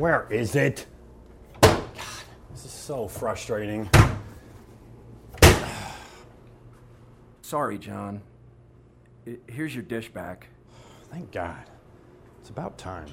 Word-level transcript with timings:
Where 0.00 0.26
is 0.30 0.56
it? 0.56 0.86
God, 1.60 1.82
this 2.52 2.64
is 2.64 2.70
so 2.70 3.06
frustrating. 3.06 3.86
Sorry, 7.42 7.76
John. 7.76 8.22
I- 9.26 9.36
Here's 9.46 9.74
your 9.74 9.82
dish 9.84 10.08
back. 10.10 10.46
Thank 11.12 11.30
God. 11.32 11.68
It's 12.40 12.48
about 12.48 12.78
time. 12.78 13.10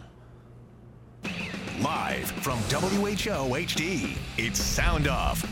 Live 1.82 2.32
from 2.42 2.58
WHO 2.70 3.54
HD, 3.58 4.18
it's 4.38 4.62
Sound 4.62 5.10
Off. 5.10 5.44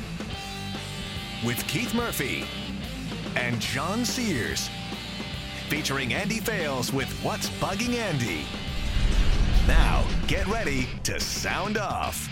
With 1.45 1.61
Keith 1.67 1.93
Murphy 1.93 2.45
and 3.35 3.59
John 3.59 4.05
Sears. 4.05 4.69
Featuring 5.67 6.13
Andy 6.13 6.39
Fales 6.39 6.93
with 6.93 7.09
What's 7.21 7.49
Bugging 7.59 7.95
Andy. 7.95 8.45
Now, 9.67 10.05
get 10.27 10.45
ready 10.47 10.87
to 11.03 11.19
sound 11.19 11.77
off. 11.77 12.29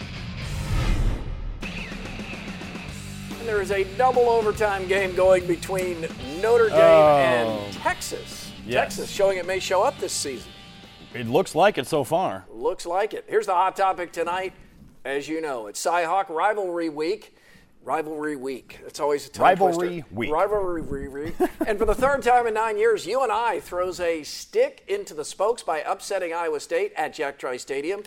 And 3.40 3.48
there 3.48 3.62
is 3.62 3.72
a 3.72 3.84
double 3.98 4.30
overtime 4.30 4.88
game 4.88 5.16
going 5.16 5.46
between 5.48 6.02
Notre 6.42 6.70
Dame 6.70 6.80
Oh. 6.80 7.18
and 7.66 7.74
Texas. 7.74 8.52
Yes. 8.66 8.96
Texas 8.96 9.10
showing 9.10 9.38
it 9.38 9.46
may 9.46 9.60
show 9.60 9.84
up 9.84 9.98
this 10.00 10.14
season. 10.14 10.50
It 11.14 11.28
looks 11.28 11.54
like 11.56 11.78
it 11.78 11.88
so 11.88 12.04
far. 12.04 12.46
Looks 12.52 12.86
like 12.86 13.14
it. 13.14 13.26
Here's 13.28 13.46
the 13.48 13.54
hot 13.54 13.76
topic 13.76 14.12
tonight. 14.12 14.54
As 15.04 15.28
you 15.28 15.42
know, 15.42 15.68
it's 15.68 15.84
Cyhawk 15.84 16.30
Rivalry 16.30 16.90
Week. 16.90 17.36
Rivalry 17.84 18.36
Week. 18.36 18.80
It's 18.86 19.00
always 19.00 19.28
a 19.28 19.30
tongue 19.30 19.44
Rivalry 19.44 19.88
twister. 20.02 20.16
Week. 20.16 20.32
Rivalry 20.32 21.08
Week. 21.10 21.36
and 21.68 21.78
for 21.78 21.86
the 21.86 21.96
third 21.96 22.24
time 22.24 22.48
in 22.48 22.54
nine 22.54 22.78
years, 22.78 23.06
UNI 23.06 23.60
throws 23.60 24.00
a 24.00 24.24
stick 24.24 24.84
into 24.88 25.14
the 25.14 25.26
spokes 25.26 25.64
by 25.64 25.80
upsetting 25.80 26.34
Iowa 26.34 26.60
State 26.60 26.94
at 26.96 27.14
Jack 27.14 27.38
Trice 27.38 27.62
Stadium. 27.62 28.04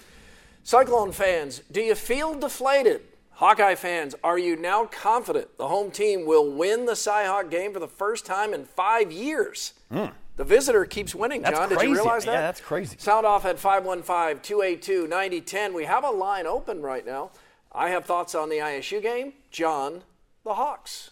Cyclone 0.64 1.12
fans, 1.12 1.62
do 1.70 1.80
you 1.80 1.94
feel 1.94 2.34
deflated? 2.34 3.02
Hawkeye 3.32 3.74
fans, 3.74 4.14
are 4.24 4.38
you 4.38 4.56
now 4.56 4.86
confident 4.86 5.58
the 5.58 5.68
home 5.68 5.90
team 5.90 6.24
will 6.24 6.50
win 6.50 6.86
the 6.86 6.92
Cyhawk 6.92 7.50
game 7.50 7.74
for 7.74 7.78
the 7.80 7.86
first 7.86 8.24
time 8.24 8.54
in 8.54 8.64
five 8.64 9.12
years? 9.12 9.74
Hmm. 9.92 10.06
The 10.36 10.44
visitor 10.44 10.84
keeps 10.86 11.14
winning. 11.14 11.42
That's 11.42 11.58
John. 11.58 11.68
Did 11.68 11.82
you 11.82 11.94
realize 11.94 12.24
that? 12.24 12.32
Yeah, 12.32 12.40
that's 12.40 12.60
crazy. 12.60 12.96
Sound 12.98 13.24
off 13.26 13.44
at 13.44 13.58
515 13.58 14.40
282 14.42 15.06
9010. 15.06 15.74
We 15.74 15.84
have 15.84 16.04
a 16.04 16.10
line 16.10 16.46
open 16.46 16.82
right 16.82 17.04
now. 17.04 17.30
I 17.76 17.90
have 17.90 18.06
thoughts 18.06 18.34
on 18.34 18.48
the 18.48 18.56
ISU 18.56 19.02
game. 19.02 19.34
John, 19.50 20.00
the 20.44 20.54
Hawks. 20.54 21.10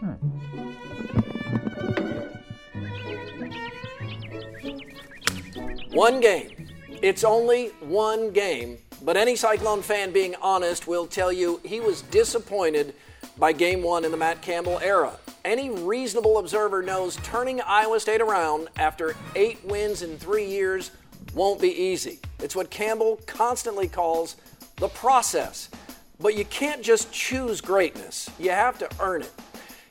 Hmm. 0.00 0.14
One 5.92 6.18
game. 6.20 6.68
It's 7.00 7.22
only 7.22 7.68
one 7.78 8.32
game, 8.32 8.78
but 9.02 9.16
any 9.16 9.36
Cyclone 9.36 9.82
fan 9.82 10.10
being 10.10 10.34
honest 10.42 10.88
will 10.88 11.06
tell 11.06 11.30
you 11.30 11.60
he 11.64 11.78
was 11.78 12.02
disappointed 12.02 12.92
by 13.38 13.52
game 13.52 13.84
one 13.84 14.04
in 14.04 14.10
the 14.10 14.16
Matt 14.16 14.42
Campbell 14.42 14.80
era. 14.82 15.12
Any 15.44 15.70
reasonable 15.70 16.38
observer 16.38 16.82
knows 16.82 17.14
turning 17.22 17.60
Iowa 17.60 18.00
State 18.00 18.20
around 18.20 18.66
after 18.76 19.14
eight 19.36 19.64
wins 19.64 20.02
in 20.02 20.18
three 20.18 20.46
years 20.46 20.90
won't 21.36 21.60
be 21.60 21.70
easy. 21.70 22.18
It's 22.40 22.56
what 22.56 22.70
Campbell 22.70 23.20
constantly 23.26 23.86
calls 23.86 24.36
the 24.76 24.88
process. 24.88 25.68
But 26.18 26.36
you 26.36 26.46
can't 26.46 26.82
just 26.82 27.12
choose 27.12 27.60
greatness, 27.60 28.30
you 28.38 28.50
have 28.50 28.78
to 28.78 28.88
earn 29.00 29.22
it. 29.22 29.32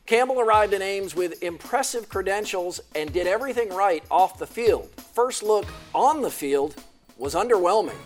Campbell 0.07 0.39
arrived 0.39 0.73
in 0.73 0.81
Ames 0.81 1.15
with 1.15 1.41
impressive 1.43 2.09
credentials 2.09 2.81
and 2.95 3.13
did 3.13 3.27
everything 3.27 3.69
right 3.69 4.03
off 4.11 4.37
the 4.37 4.47
field. 4.47 4.89
First 5.13 5.43
look 5.43 5.65
on 5.93 6.21
the 6.21 6.29
field 6.29 6.75
was 7.17 7.35
underwhelming. 7.35 7.97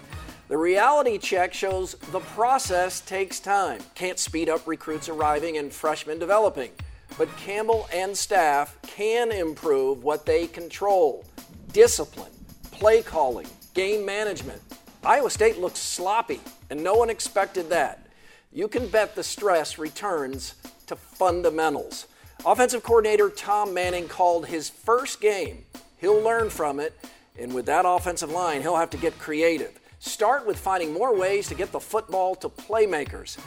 The 0.49 0.57
reality 0.57 1.17
check 1.17 1.53
shows 1.53 1.94
the 2.11 2.19
process 2.22 3.01
takes 3.01 3.39
time. 3.39 3.81
Can't 3.95 4.19
speed 4.19 4.49
up 4.49 4.67
recruits 4.67 5.07
arriving 5.07 5.57
and 5.57 5.72
freshmen 5.72 6.19
developing. 6.19 6.72
But 7.17 7.35
Campbell 7.38 7.88
and 7.94 8.17
staff 8.17 8.78
can 8.81 9.31
improve 9.31 10.03
what 10.03 10.25
they 10.25 10.47
control 10.47 11.25
discipline, 11.72 12.31
play 12.79 13.01
calling, 13.01 13.45
game 13.73 14.06
management. 14.06 14.62
Iowa 15.06 15.29
State 15.29 15.59
looks 15.59 15.79
sloppy, 15.79 16.40
and 16.69 16.81
no 16.81 16.94
one 16.95 17.09
expected 17.09 17.69
that. 17.69 18.07
You 18.53 18.69
can 18.69 18.88
bet 18.88 19.16
the 19.16 19.23
stress 19.23 19.78
returns 19.78 20.56
to 20.88 20.95
fundamentals. 20.95 22.07
Offensive 22.45 22.81
coordinator 22.81 23.29
Tom 23.29 23.73
Manning 23.73 24.07
called 24.07 24.47
his 24.47 24.69
first 24.69 25.19
game. 25.19 25.66
He'll 25.97 26.22
learn 26.22 26.50
from 26.50 26.79
it, 26.79 26.97
and 27.38 27.53
with 27.53 27.66
that 27.66 27.84
offensive 27.85 28.31
line, 28.31 28.62
he'll 28.62 28.78
have 28.78 28.90
to 28.91 28.97
get 28.97 29.19
creative. 29.19 29.78
Start 30.00 30.47
with 30.47 30.57
finding 30.57 30.94
more 30.94 31.13
ways 31.13 31.50
to 31.50 31.56
get 31.56 31.73
the 31.73 31.81
football 31.81 32.34
to 32.35 32.47
playmakers. 32.47 33.38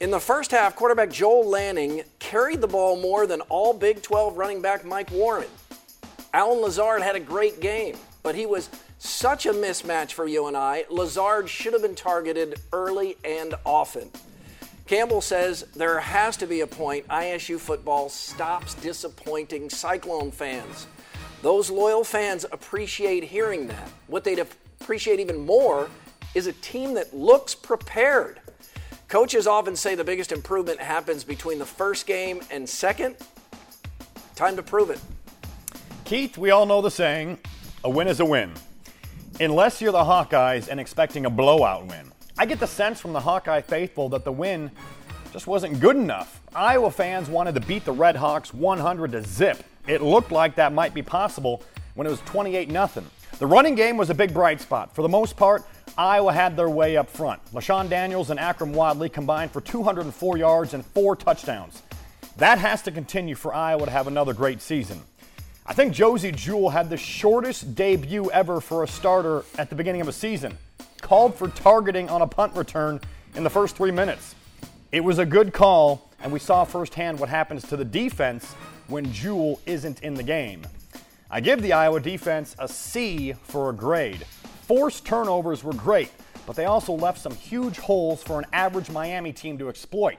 In 0.00 0.10
the 0.10 0.18
first 0.18 0.50
half, 0.50 0.74
quarterback 0.74 1.12
Joel 1.12 1.48
Lanning 1.48 2.02
carried 2.18 2.60
the 2.60 2.66
ball 2.66 3.00
more 3.00 3.28
than 3.28 3.42
all 3.42 3.72
Big 3.72 4.02
12 4.02 4.36
running 4.36 4.60
back 4.60 4.84
Mike 4.84 5.12
Warren. 5.12 5.46
Allen 6.34 6.60
Lazard 6.60 7.02
had 7.02 7.14
a 7.14 7.20
great 7.20 7.60
game, 7.60 7.96
but 8.22 8.34
he 8.34 8.46
was 8.46 8.70
such 8.98 9.46
a 9.46 9.52
mismatch 9.52 10.12
for 10.12 10.26
UNI. 10.26 10.84
Lazard 10.88 11.48
should 11.48 11.72
have 11.72 11.82
been 11.82 11.94
targeted 11.94 12.60
early 12.72 13.16
and 13.24 13.54
often. 13.64 14.10
Campbell 14.86 15.20
says 15.20 15.62
there 15.74 16.00
has 16.00 16.36
to 16.36 16.46
be 16.46 16.60
a 16.60 16.66
point 16.66 17.06
ISU 17.08 17.58
football 17.58 18.08
stops 18.08 18.74
disappointing 18.74 19.70
Cyclone 19.70 20.30
fans. 20.30 20.86
Those 21.40 21.70
loyal 21.70 22.04
fans 22.04 22.44
appreciate 22.52 23.24
hearing 23.24 23.66
that. 23.68 23.88
What 24.06 24.22
they'd 24.22 24.38
appreciate 24.38 25.18
even 25.18 25.44
more 25.44 25.88
is 26.34 26.46
a 26.46 26.52
team 26.52 26.94
that 26.94 27.14
looks 27.14 27.54
prepared. 27.54 28.40
Coaches 29.08 29.46
often 29.46 29.76
say 29.76 29.94
the 29.94 30.04
biggest 30.04 30.32
improvement 30.32 30.80
happens 30.80 31.24
between 31.24 31.58
the 31.58 31.66
first 31.66 32.06
game 32.06 32.40
and 32.50 32.68
second. 32.68 33.16
Time 34.34 34.56
to 34.56 34.62
prove 34.62 34.90
it. 34.90 35.00
Keith, 36.04 36.38
we 36.38 36.50
all 36.50 36.66
know 36.66 36.80
the 36.80 36.90
saying 36.90 37.38
a 37.84 37.90
win 37.90 38.06
is 38.06 38.20
a 38.20 38.24
win. 38.24 38.52
Unless 39.40 39.80
you're 39.80 39.92
the 39.92 39.98
Hawkeyes 39.98 40.68
and 40.68 40.78
expecting 40.78 41.26
a 41.26 41.30
blowout 41.30 41.86
win. 41.86 42.12
I 42.38 42.46
get 42.46 42.60
the 42.60 42.66
sense 42.66 43.00
from 43.00 43.12
the 43.12 43.20
Hawkeye 43.20 43.60
faithful 43.60 44.08
that 44.10 44.24
the 44.24 44.32
win 44.32 44.70
just 45.32 45.46
wasn't 45.46 45.80
good 45.80 45.96
enough. 45.96 46.40
Iowa 46.54 46.90
fans 46.90 47.28
wanted 47.28 47.54
to 47.56 47.60
beat 47.60 47.84
the 47.84 47.92
Red 47.92 48.14
Hawks 48.14 48.54
100 48.54 49.12
to 49.12 49.22
zip. 49.24 49.64
It 49.88 50.00
looked 50.00 50.30
like 50.30 50.54
that 50.56 50.72
might 50.72 50.94
be 50.94 51.02
possible 51.02 51.62
when 51.94 52.06
it 52.06 52.10
was 52.10 52.20
28 52.20 52.70
0. 52.70 52.88
The 53.38 53.46
running 53.46 53.74
game 53.74 53.96
was 53.96 54.10
a 54.10 54.14
big 54.14 54.32
bright 54.32 54.60
spot. 54.60 54.94
For 54.94 55.02
the 55.02 55.08
most 55.08 55.36
part, 55.36 55.64
Iowa 55.98 56.32
had 56.32 56.56
their 56.56 56.70
way 56.70 56.96
up 56.96 57.10
front. 57.10 57.44
LeShun 57.52 57.88
Daniels 57.88 58.30
and 58.30 58.38
Akrum 58.38 58.72
Wadley 58.72 59.08
combined 59.08 59.50
for 59.50 59.60
204 59.60 60.38
yards 60.38 60.74
and 60.74 60.86
four 60.86 61.16
touchdowns. 61.16 61.82
That 62.36 62.58
has 62.58 62.82
to 62.82 62.90
continue 62.90 63.34
for 63.34 63.52
Iowa 63.52 63.86
to 63.86 63.90
have 63.90 64.06
another 64.06 64.32
great 64.32 64.62
season. 64.62 65.02
I 65.64 65.74
think 65.74 65.94
Josey 65.94 66.32
Jewell 66.32 66.70
had 66.70 66.90
the 66.90 66.96
shortest 66.96 67.76
debut 67.76 68.28
ever 68.32 68.60
for 68.60 68.82
a 68.82 68.88
starter 68.88 69.44
at 69.56 69.70
the 69.70 69.76
beginning 69.76 70.00
of 70.00 70.08
a 70.08 70.12
season. 70.12 70.58
Called 71.00 71.36
for 71.36 71.46
targeting 71.46 72.10
on 72.10 72.20
a 72.20 72.26
punt 72.26 72.56
return 72.56 73.00
in 73.36 73.44
the 73.44 73.50
first 73.50 73.76
three 73.76 73.92
minutes. 73.92 74.34
It 74.90 75.04
was 75.04 75.20
a 75.20 75.24
good 75.24 75.52
call, 75.52 76.10
and 76.20 76.32
we 76.32 76.40
saw 76.40 76.64
firsthand 76.64 77.20
what 77.20 77.28
happens 77.28 77.62
to 77.68 77.76
the 77.76 77.84
defense 77.84 78.54
when 78.88 79.12
Jewell 79.12 79.60
isn't 79.64 80.02
in 80.02 80.14
the 80.14 80.24
game. 80.24 80.66
I 81.30 81.40
give 81.40 81.62
the 81.62 81.74
Iowa 81.74 82.00
defense 82.00 82.56
a 82.58 82.66
C 82.66 83.32
for 83.44 83.70
a 83.70 83.72
grade. 83.72 84.26
Forced 84.66 85.06
turnovers 85.06 85.62
were 85.62 85.74
great, 85.74 86.10
but 86.44 86.56
they 86.56 86.64
also 86.64 86.92
left 86.92 87.20
some 87.20 87.36
huge 87.36 87.78
holes 87.78 88.20
for 88.20 88.40
an 88.40 88.46
average 88.52 88.90
Miami 88.90 89.32
team 89.32 89.58
to 89.58 89.68
exploit. 89.68 90.18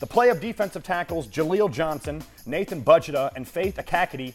The 0.00 0.06
play 0.06 0.30
of 0.30 0.40
defensive 0.40 0.82
tackles 0.82 1.26
Jaleel 1.26 1.70
Johnson, 1.70 2.22
Nathan 2.46 2.82
Bazata, 2.82 3.32
and 3.36 3.46
Faith 3.46 3.76
Ekakitie 3.76 4.32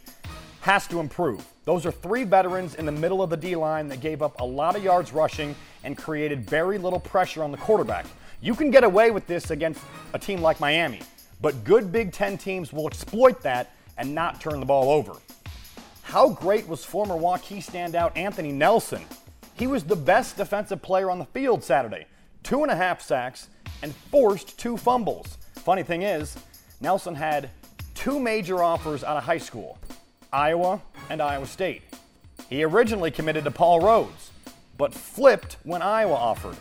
has 0.64 0.88
to 0.88 1.02
improve. 1.02 1.46
Those 1.66 1.86
are 1.86 1.92
three 1.92 2.24
veterans 2.24 2.76
in 2.76 2.86
the 2.86 2.92
middle 2.92 3.22
of 3.22 3.30
the 3.30 3.36
D 3.36 3.54
line 3.58 3.90
that 3.90 4.00
gave 4.00 4.22
up 4.22 4.40
a 4.40 4.46
lot 4.46 4.78
of 4.78 4.84
yards 4.84 5.12
rushing 5.12 5.56
and 5.84 5.98
created 5.98 6.50
very 6.50 6.78
little 6.78 7.02
pressure 7.02 7.44
on 7.44 7.52
the 7.52 7.58
quarterback. 7.58 8.06
You 8.42 8.56
can 8.56 8.72
get 8.72 8.86
away 8.86 9.12
with 9.12 9.28
this 9.28 9.52
against 9.52 9.82
a 10.14 10.20
team 10.20 10.42
like 10.42 10.62
Miami. 10.62 11.02
but 11.42 11.66
good 11.66 11.92
Big 11.92 12.14
Ten 12.14 12.38
teams 12.38 12.72
will 12.72 12.88
exploit 12.88 13.42
that 13.42 13.72
and 13.98 14.16
not 14.16 14.40
turn 14.40 14.62
the 14.62 14.66
ball 14.66 14.90
over. 14.90 15.12
How 16.04 16.30
great 16.30 16.66
was 16.66 16.86
former 16.86 17.16
Waukee 17.16 17.58
standout 17.58 18.16
Anthony 18.16 18.54
Nelson? 18.54 19.04
He 19.56 19.68
was 19.68 19.84
the 19.84 19.98
best 19.98 20.38
defensive 20.38 20.82
player 20.82 21.12
on 21.12 21.20
the 21.20 21.26
field 21.26 21.62
Saturday. 21.62 22.06
Two 22.44 22.64
and 22.64 22.72
a 22.72 22.76
half 22.76 23.02
sacks 23.02 23.50
and 23.82 23.94
forced 23.94 24.58
two 24.58 24.78
fumbles. 24.78 25.38
Funny 25.56 25.84
thing 25.84 26.04
is, 26.04 26.38
Nelson 26.80 27.16
had 27.16 27.50
two 27.96 28.20
major 28.20 28.64
offers 28.64 29.04
out 29.04 29.18
of 29.18 29.24
high 29.24 29.38
school 29.38 29.78
Iowa 30.34 30.82
and 31.12 31.22
Iowa 31.22 31.46
State. 31.46 31.84
He 32.50 32.64
originally 32.64 33.12
committed 33.12 33.44
to 33.44 33.52
Paul 33.52 33.82
Rhoads, 33.82 34.32
but 34.78 34.92
flipped 34.92 35.58
when 35.64 35.84
Iowa 35.84 36.16
offered. 36.16 36.58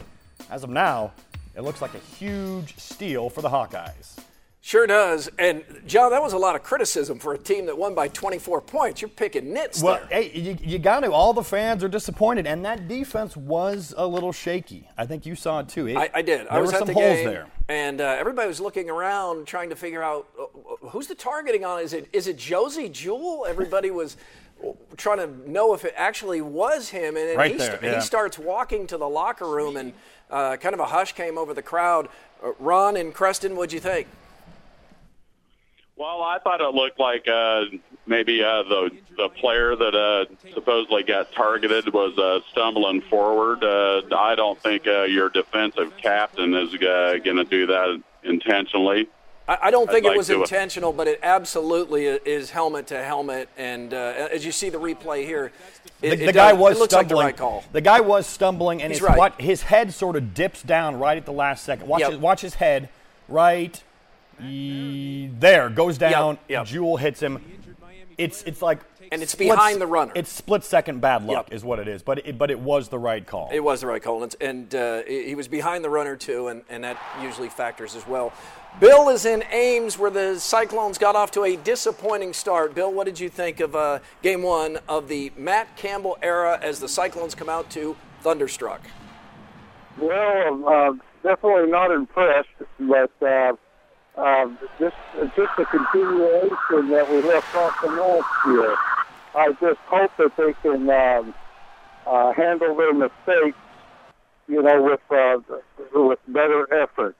As 0.50 0.62
of 0.62 0.68
now, 0.68 1.12
it 1.56 1.62
looks 1.62 1.80
like 1.80 1.94
a 1.94 1.98
huge 1.98 2.76
steal 2.76 3.30
for 3.30 3.40
the 3.40 3.48
Hawkeyes. 3.48 4.18
Sure 4.64 4.86
does. 4.86 5.28
And, 5.40 5.64
John, 5.88 6.12
that 6.12 6.22
was 6.22 6.34
a 6.34 6.38
lot 6.38 6.54
of 6.54 6.62
criticism 6.62 7.18
for 7.18 7.34
a 7.34 7.38
team 7.38 7.66
that 7.66 7.76
won 7.76 7.96
by 7.96 8.06
24 8.06 8.60
points. 8.60 9.02
You're 9.02 9.08
picking 9.08 9.52
nits 9.52 9.82
Well, 9.82 9.96
there. 10.08 10.22
hey, 10.22 10.38
you, 10.38 10.56
you 10.62 10.78
got 10.78 11.00
to. 11.00 11.10
All 11.10 11.32
the 11.32 11.42
fans 11.42 11.82
are 11.82 11.88
disappointed, 11.88 12.46
and 12.46 12.64
that 12.64 12.86
defense 12.86 13.36
was 13.36 13.92
a 13.96 14.06
little 14.06 14.30
shaky. 14.30 14.88
I 14.96 15.04
think 15.04 15.26
you 15.26 15.34
saw 15.34 15.58
it 15.58 15.68
too. 15.68 15.88
It- 15.88 15.96
I, 15.96 16.10
I 16.14 16.22
did. 16.22 16.42
There 16.42 16.52
I 16.52 16.60
was 16.60 16.70
were 16.70 16.74
at 16.76 16.78
some 16.78 16.86
the 16.86 16.94
holes 16.94 17.16
game, 17.16 17.26
there. 17.26 17.46
and 17.68 18.00
uh, 18.00 18.04
everybody 18.20 18.46
was 18.46 18.60
looking 18.60 18.88
around 18.88 19.48
trying 19.48 19.68
to 19.70 19.74
figure 19.76 20.00
out 20.02 20.28
uh, 20.38 20.44
uh, 20.44 20.88
who's 20.90 21.08
the 21.08 21.16
targeting 21.16 21.64
on. 21.64 21.80
Is 21.80 21.92
it 21.92 22.08
is 22.12 22.28
it 22.28 22.36
Josey 22.36 22.88
Jewell? 22.88 23.44
Everybody 23.48 23.90
was 23.90 24.16
trying 24.96 25.18
to 25.18 25.50
know 25.50 25.74
if 25.74 25.84
it 25.84 25.92
actually 25.96 26.40
was 26.40 26.88
him, 26.90 27.16
and 27.16 27.36
Right 27.36 27.50
he, 27.50 27.58
there, 27.58 27.70
st- 27.72 27.82
yeah. 27.82 27.94
he 27.96 28.00
starts 28.00 28.38
walking 28.38 28.86
to 28.86 28.96
the 28.96 29.08
locker 29.08 29.48
room, 29.48 29.76
and 29.76 29.92
uh, 30.30 30.56
kind 30.58 30.72
of 30.72 30.78
a 30.78 30.86
hush 30.86 31.14
came 31.14 31.36
over 31.36 31.52
the 31.52 31.62
crowd. 31.62 32.08
Uh, 32.40 32.52
Ron 32.60 32.96
and 32.96 33.12
Creston, 33.12 33.56
what'd 33.56 33.72
you 33.72 33.80
think? 33.80 34.06
Well, 36.02 36.20
I 36.20 36.38
thought 36.40 36.60
it 36.60 36.74
looked 36.74 36.98
like 36.98 37.28
uh, 37.28 37.66
maybe 38.06 38.42
uh, 38.42 38.64
the 38.64 38.90
the 39.16 39.28
player 39.28 39.76
that 39.76 39.94
uh, 39.94 40.24
supposedly 40.52 41.04
got 41.04 41.30
targeted 41.30 41.92
was 41.94 42.18
uh, 42.18 42.40
stumbling 42.50 43.02
forward. 43.02 43.62
Uh, 43.62 44.02
I 44.16 44.34
don't 44.34 44.60
think 44.60 44.88
uh, 44.88 45.02
your 45.02 45.28
defensive 45.28 45.96
captain 45.98 46.54
is 46.54 46.74
uh, 46.74 47.18
going 47.24 47.36
to 47.36 47.44
do 47.44 47.66
that 47.68 48.02
intentionally. 48.24 49.06
I, 49.46 49.58
I 49.62 49.70
don't 49.70 49.88
think 49.88 50.04
I'd 50.04 50.06
it 50.06 50.08
like 50.08 50.16
was 50.18 50.26
to- 50.26 50.40
intentional, 50.40 50.92
but 50.92 51.06
it 51.06 51.20
absolutely 51.22 52.06
is 52.06 52.50
helmet 52.50 52.88
to 52.88 53.00
helmet. 53.04 53.48
And 53.56 53.94
uh, 53.94 54.28
as 54.32 54.44
you 54.44 54.50
see 54.50 54.70
the 54.70 54.78
replay 54.78 55.24
here, 55.24 55.52
it, 56.00 56.16
The, 56.18 56.28
it 56.30 56.34
guy 56.34 56.50
does- 56.50 56.58
was 56.58 56.76
it 56.76 56.80
looks 56.80 56.92
stumbling. 56.94 57.26
like 57.26 57.36
the 57.36 57.42
right 57.44 57.50
call. 57.52 57.64
The 57.70 57.80
guy 57.80 58.00
was 58.00 58.26
stumbling, 58.26 58.82
and 58.82 58.90
He's 58.90 58.98
his, 58.98 59.08
right. 59.08 59.16
what, 59.18 59.40
his 59.40 59.62
head 59.62 59.94
sort 59.94 60.16
of 60.16 60.34
dips 60.34 60.62
down 60.64 60.98
right 60.98 61.16
at 61.16 61.26
the 61.26 61.32
last 61.32 61.62
second. 61.64 61.86
Watch, 61.86 62.00
Yep. 62.00 62.10
his, 62.10 62.20
watch 62.20 62.40
his 62.40 62.54
head 62.54 62.88
right 63.28 63.80
there 64.40 65.68
goes 65.70 65.98
down. 65.98 66.38
yep. 66.48 66.66
Jewell 66.66 66.96
hits 66.96 67.20
him. 67.20 67.40
It's 68.18 68.42
it's 68.42 68.60
like 68.60 68.80
And 69.10 69.22
it's 69.22 69.32
split- 69.32 69.50
behind 69.50 69.80
the 69.80 69.86
runner. 69.86 70.12
It's 70.14 70.30
split 70.30 70.64
second 70.64 71.00
bad 71.00 71.24
luck 71.24 71.46
Yep. 71.48 71.54
is 71.54 71.64
what 71.64 71.78
it 71.78 71.88
is, 71.88 72.02
but 72.02 72.26
it, 72.26 72.36
but 72.38 72.50
it 72.50 72.58
was 72.60 72.88
the 72.88 72.98
right 72.98 73.26
call. 73.26 73.48
It 73.52 73.60
was 73.60 73.80
the 73.80 73.86
right 73.86 74.02
call, 74.02 74.22
and, 74.22 74.34
and 74.40 74.74
uh, 74.74 75.02
he 75.06 75.24
he 75.28 75.34
was 75.34 75.48
behind 75.48 75.82
the 75.84 75.90
runner 75.90 76.14
too, 76.16 76.48
and, 76.48 76.62
and 76.68 76.84
that 76.84 76.98
usually 77.22 77.48
factors 77.48 77.94
as 77.96 78.06
well. 78.06 78.32
Bill 78.80 79.08
is 79.10 79.24
in 79.26 79.42
Ames, 79.50 79.98
where 79.98 80.10
the 80.10 80.38
Cyclones 80.38 80.96
got 80.98 81.14
off 81.16 81.30
to 81.32 81.44
a 81.44 81.56
disappointing 81.56 82.32
start. 82.32 82.74
Bill, 82.74 82.92
what 82.92 83.04
did 83.04 83.18
you 83.20 83.28
think 83.28 83.60
of 83.60 83.74
uh, 83.76 83.98
Game 84.22 84.42
One 84.42 84.78
of 84.88 85.08
the 85.08 85.30
Matt 85.36 85.76
Campbell 85.76 86.16
era 86.22 86.58
as 86.62 86.80
the 86.80 86.88
Cyclones 86.88 87.34
come 87.34 87.48
out 87.50 87.68
to 87.70 87.96
Thunderstruck? 88.22 88.80
Well, 89.98 90.68
uh, 90.68 90.92
definitely 91.22 91.70
not 91.70 91.90
impressed, 91.90 92.48
but 92.80 93.10
uh, 94.16 94.48
just 94.78 94.96
just 95.36 95.52
a 95.58 95.64
continuation 95.64 96.88
that 96.90 97.06
we 97.10 97.22
left 97.22 97.54
off 97.56 97.74
the 97.82 97.88
last 97.90 98.46
year. 98.46 98.76
I 99.34 99.48
just 99.60 99.80
hope 99.86 100.10
that 100.18 100.36
they 100.36 100.52
can 100.62 100.90
um, 100.90 101.34
uh, 102.06 102.32
handle 102.32 102.76
their 102.76 102.92
mistakes, 102.92 103.56
you 104.48 104.62
know, 104.62 104.82
with 104.82 105.00
uh, 105.10 105.38
with 105.94 106.18
better 106.28 106.72
effort. 106.74 107.16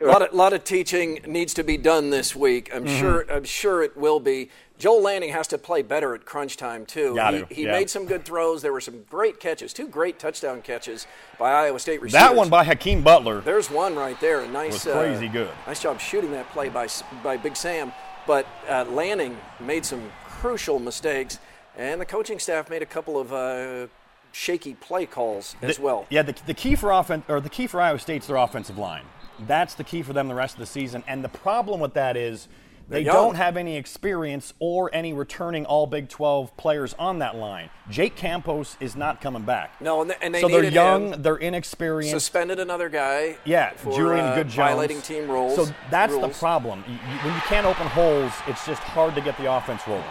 A 0.00 0.06
lot 0.06 0.22
of, 0.22 0.32
lot 0.32 0.52
of 0.52 0.62
teaching 0.62 1.18
needs 1.26 1.52
to 1.54 1.64
be 1.64 1.76
done 1.76 2.10
this 2.10 2.36
week. 2.36 2.70
I'm 2.72 2.84
Mm-hmm. 2.84 3.00
sure. 3.00 3.26
I'm 3.28 3.42
sure 3.44 3.82
it 3.82 3.96
will 3.96 4.20
be. 4.20 4.48
Joel 4.78 5.02
Lanning 5.02 5.30
has 5.30 5.48
to 5.48 5.58
play 5.58 5.82
better 5.82 6.14
at 6.14 6.24
crunch 6.24 6.56
time 6.56 6.86
too. 6.86 7.14
Got 7.16 7.34
he 7.34 7.44
he 7.50 7.64
yeah. 7.64 7.72
made 7.72 7.90
some 7.90 8.06
good 8.06 8.24
throws. 8.24 8.62
There 8.62 8.72
were 8.72 8.80
some 8.80 9.02
great 9.10 9.40
catches, 9.40 9.72
two 9.72 9.88
great 9.88 10.18
touchdown 10.18 10.62
catches 10.62 11.06
by 11.38 11.50
Iowa 11.52 11.78
State 11.80 12.00
receivers. 12.00 12.12
that 12.20 12.36
one 12.36 12.48
by 12.48 12.64
Hakeem 12.64 13.02
Butler. 13.02 13.40
There's 13.40 13.70
one 13.70 13.96
right 13.96 14.18
there. 14.20 14.40
A 14.40 14.48
nice, 14.48 14.84
Was 14.84 14.94
crazy 14.94 15.28
uh, 15.28 15.32
good. 15.32 15.50
Nice 15.66 15.82
job 15.82 16.00
shooting 16.00 16.30
that 16.32 16.48
play 16.50 16.68
by 16.68 16.88
by 17.22 17.36
Big 17.36 17.56
Sam. 17.56 17.92
But 18.26 18.46
uh, 18.68 18.84
Lanning 18.90 19.36
made 19.58 19.84
some 19.84 20.02
crucial 20.26 20.78
mistakes, 20.78 21.38
and 21.76 22.00
the 22.00 22.06
coaching 22.06 22.38
staff 22.38 22.68
made 22.70 22.82
a 22.82 22.86
couple 22.86 23.18
of 23.18 23.32
uh, 23.32 23.86
shaky 24.32 24.74
play 24.74 25.06
calls 25.06 25.56
as 25.62 25.76
The- 25.78 25.82
well. 25.82 26.06
Yeah, 26.10 26.22
the, 26.22 26.34
the 26.46 26.54
key 26.54 26.76
for 26.76 26.92
offense 26.92 27.24
or 27.28 27.40
the 27.40 27.48
key 27.48 27.66
for 27.66 27.80
Iowa 27.80 27.98
State's 27.98 28.26
their 28.26 28.36
offensive 28.36 28.76
line. 28.78 29.04
That's 29.46 29.74
the 29.74 29.84
key 29.84 30.02
for 30.02 30.12
them 30.12 30.28
the 30.28 30.34
rest 30.34 30.54
of 30.54 30.60
the 30.60 30.66
season. 30.66 31.02
And 31.06 31.24
the 31.24 31.28
problem 31.28 31.80
with 31.80 31.94
that 31.94 32.16
is 32.16 32.48
they 32.88 33.04
don't 33.04 33.34
have 33.34 33.56
any 33.56 33.76
experience 33.76 34.54
or 34.58 34.90
any 34.94 35.12
returning 35.12 35.66
all 35.66 35.86
Big 35.86 36.08
12 36.08 36.56
players 36.56 36.94
on 36.98 37.18
that 37.18 37.36
line. 37.36 37.68
Jake 37.90 38.16
Campos 38.16 38.76
is 38.80 38.96
not 38.96 39.20
coming 39.20 39.42
back. 39.42 39.80
No, 39.80 40.00
and 40.00 40.10
they, 40.10 40.16
and 40.22 40.34
they 40.34 40.40
so 40.40 40.48
they're 40.48 40.64
young, 40.64 41.12
him. 41.12 41.22
they're 41.22 41.36
inexperienced. 41.36 42.12
Suspended 42.12 42.58
another 42.58 42.88
guy. 42.88 43.36
yeah, 43.44 43.72
for, 43.72 43.92
Julian 43.92 44.24
uh, 44.24 44.34
Good 44.36 44.48
violating 44.48 45.02
team 45.02 45.30
rules. 45.30 45.54
So 45.54 45.72
that's 45.90 46.16
the 46.16 46.28
problem. 46.28 46.82
You- 46.86 46.94
you- 46.94 47.18
when 47.24 47.34
you 47.34 47.40
can't 47.42 47.66
open 47.66 47.86
holes, 47.88 48.32
it's 48.46 48.64
just 48.66 48.82
hard 48.82 49.14
to 49.14 49.20
get 49.20 49.36
the 49.38 49.52
offense 49.52 49.82
rolling. 49.86 50.04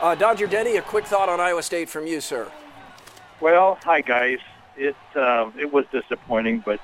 Uh, 0.00 0.14
Dodger 0.14 0.46
Denny, 0.46 0.76
a 0.76 0.82
quick 0.82 1.06
thought 1.06 1.28
on 1.28 1.40
Iowa 1.40 1.62
State 1.62 1.88
from 1.88 2.06
you, 2.06 2.20
sir. 2.20 2.50
Well, 3.40 3.78
hi 3.82 4.00
guys. 4.00 4.38
It 4.76 4.96
uh, 5.16 5.50
it 5.58 5.72
was 5.72 5.84
disappointing, 5.92 6.62
but 6.64 6.80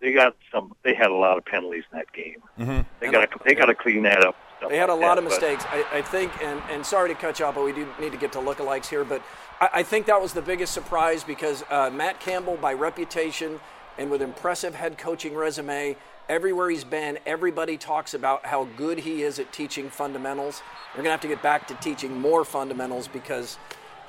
they 0.00 0.12
got 0.12 0.34
some. 0.52 0.74
They 0.82 0.94
had 0.94 1.10
a 1.10 1.14
lot 1.14 1.38
of 1.38 1.44
penalties 1.44 1.84
in 1.92 1.98
that 1.98 2.12
game. 2.12 2.42
Mm-hmm. 2.58 2.80
They 3.00 3.10
got 3.10 3.28
they 3.44 3.54
got 3.54 3.66
to 3.66 3.74
clean 3.74 4.02
that 4.02 4.24
up. 4.24 4.36
They 4.68 4.76
had 4.76 4.90
a 4.90 4.94
like 4.94 5.02
lot 5.02 5.14
that, 5.14 5.24
of 5.24 5.24
mistakes. 5.24 5.64
I, 5.68 5.84
I 5.92 6.02
think, 6.02 6.32
and, 6.42 6.60
and 6.70 6.84
sorry 6.84 7.08
to 7.08 7.14
cut 7.14 7.38
you 7.38 7.46
off, 7.46 7.54
but 7.54 7.64
we 7.64 7.72
do 7.72 7.86
need 8.00 8.12
to 8.12 8.18
get 8.18 8.32
to 8.32 8.38
lookalikes 8.38 8.86
here. 8.86 9.04
But 9.04 9.22
I, 9.60 9.68
I 9.74 9.82
think 9.82 10.06
that 10.06 10.20
was 10.20 10.32
the 10.32 10.42
biggest 10.42 10.72
surprise 10.72 11.24
because 11.24 11.64
uh, 11.70 11.90
Matt 11.90 12.20
Campbell, 12.20 12.56
by 12.56 12.74
reputation 12.74 13.60
and 13.98 14.10
with 14.10 14.22
impressive 14.22 14.74
head 14.74 14.98
coaching 14.98 15.34
resume, 15.34 15.96
everywhere 16.28 16.70
he's 16.70 16.84
been, 16.84 17.18
everybody 17.26 17.76
talks 17.76 18.14
about 18.14 18.46
how 18.46 18.64
good 18.76 18.98
he 18.98 19.22
is 19.22 19.38
at 19.38 19.52
teaching 19.52 19.90
fundamentals. 19.90 20.62
We're 20.92 20.98
going 20.98 21.06
to 21.06 21.10
have 21.10 21.20
to 21.22 21.28
get 21.28 21.42
back 21.42 21.66
to 21.68 21.74
teaching 21.74 22.18
more 22.18 22.44
fundamentals 22.44 23.08
because 23.08 23.58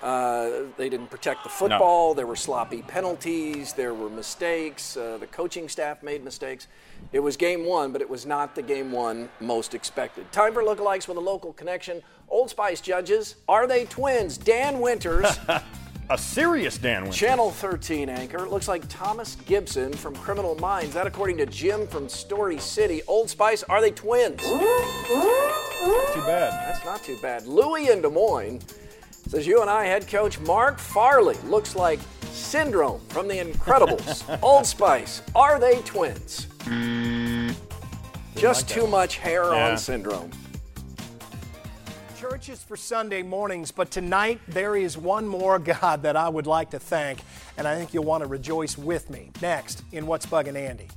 uh, 0.02 0.64
they 0.78 0.90
didn't 0.90 1.10
protect 1.10 1.44
the 1.44 1.50
football. 1.50 2.14
There 2.14 2.26
were 2.26 2.36
sloppy 2.36 2.82
penalties. 2.82 3.74
There 3.74 3.94
were 3.94 4.10
mistakes. 4.10 4.98
Uh, 4.98 5.18
the 5.20 5.28
coaching 5.28 5.70
staff 5.70 6.02
made 6.02 6.24
mistakes. 6.24 6.68
It 7.12 7.20
was 7.20 7.38
game 7.38 7.66
one, 7.66 7.92
but 7.92 8.02
it 8.02 8.10
was 8.10 8.26
not 8.26 8.56
the 8.56 8.62
game 8.62 8.92
one 8.92 9.30
most 9.40 9.74
expected. 9.74 10.32
Time 10.32 10.54
for 10.54 10.64
lookalikes 10.64 11.08
with 11.08 11.18
a 11.18 11.22
local 11.22 11.54
connection. 11.54 12.02
Old 12.30 12.50
Spice 12.50 12.82
judges, 12.82 13.36
are 13.48 13.68
they 13.68 13.86
twins? 13.86 14.38
Dan 14.38 14.80
Winters, 14.80 15.38
A 16.12 16.18
serious 16.18 16.78
Dan 16.78 17.04
Winter. 17.04 17.18
Channel 17.18 17.52
13 17.52 18.10
anchor. 18.10 18.46
Looks 18.46 18.68
like 18.68 18.84
Thomas 18.90 19.38
Gibson 19.46 19.94
from 19.94 20.14
Criminal 20.16 20.56
Minds. 20.56 20.94
That, 20.94 21.08
according 21.08 21.38
to 21.38 21.46
Jim 21.46 21.88
from 21.88 22.10
Story 22.10 22.58
City. 22.58 23.02
Old 23.08 23.30
Spice, 23.30 23.64
are 23.64 23.80
they 23.80 23.92
twins? 23.92 24.42
Not 24.44 26.14
Too 26.14 26.22
bad. 26.22 26.52
That's 26.52 26.84
not 26.84 27.02
too 27.02 27.18
bad. 27.22 27.48
Louis 27.48 27.90
in 27.90 28.02
Des 28.02 28.10
Moines 28.10 28.60
says 29.32 29.48
UNI 29.48 29.88
head 29.88 30.08
coach 30.10 30.38
Mark 30.42 30.78
Farley 30.78 31.38
looks 31.46 31.74
like 31.74 32.00
Syndrome 32.34 33.00
from 33.08 33.30
The 33.30 33.36
Incredibles. 33.36 34.26
Old 34.44 34.66
Spice, 34.66 35.22
are 35.34 35.58
they 35.58 35.80
twins? 35.84 36.48
Just 38.36 38.68
too 38.68 38.88
much 38.88 39.16
hair 39.18 39.44
Yeah. 39.54 39.70
on 39.72 39.78
Syndrome. 39.78 40.32
Church 42.20 42.50
is 42.50 42.62
for 42.62 42.76
Sunday 42.76 43.22
mornings, 43.24 43.72
but 43.72 43.90
tonight 43.90 44.42
there 44.50 44.76
is 44.76 44.98
one 44.98 45.26
more 45.26 45.60
God 45.60 46.04
that 46.04 46.18
I 46.18 46.28
would 46.28 46.46
like 46.46 46.70
to 46.72 46.80
thank, 46.80 47.20
and 47.58 47.66
I 47.66 47.76
think 47.78 47.94
you'll 47.94 48.04
want 48.04 48.24
to 48.24 48.28
rejoice 48.28 48.78
with 48.78 49.10
me. 49.10 49.32
Next, 49.42 49.84
in 49.94 50.08
What's 50.08 50.26
Bugging 50.26 50.58
Andy. 50.58 50.88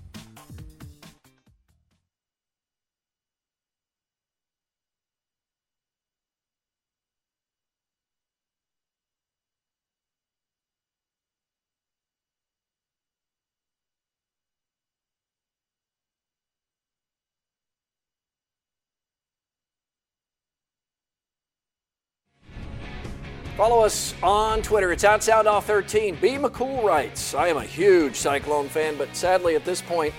Follow 23.56 23.84
us 23.84 24.14
on 24.20 24.62
Twitter. 24.62 24.90
It's 24.90 25.04
at 25.04 25.20
SoundOff13. 25.20 26.20
B. 26.20 26.30
McCool 26.30 26.82
writes, 26.82 27.34
I 27.34 27.46
am 27.46 27.56
a 27.56 27.62
huge 27.62 28.16
Cyclone 28.16 28.68
fan, 28.68 28.96
but 28.96 29.14
sadly 29.14 29.54
at 29.54 29.64
this 29.64 29.80
point, 29.80 30.12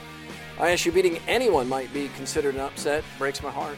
ISU 0.58 0.94
beating 0.94 1.20
anyone 1.27 1.68
might 1.68 1.94
be 1.94 2.08
considered 2.15 2.56
an 2.56 2.62
upset. 2.62 3.04
Breaks 3.18 3.44
my 3.44 3.51
heart. 3.51 3.77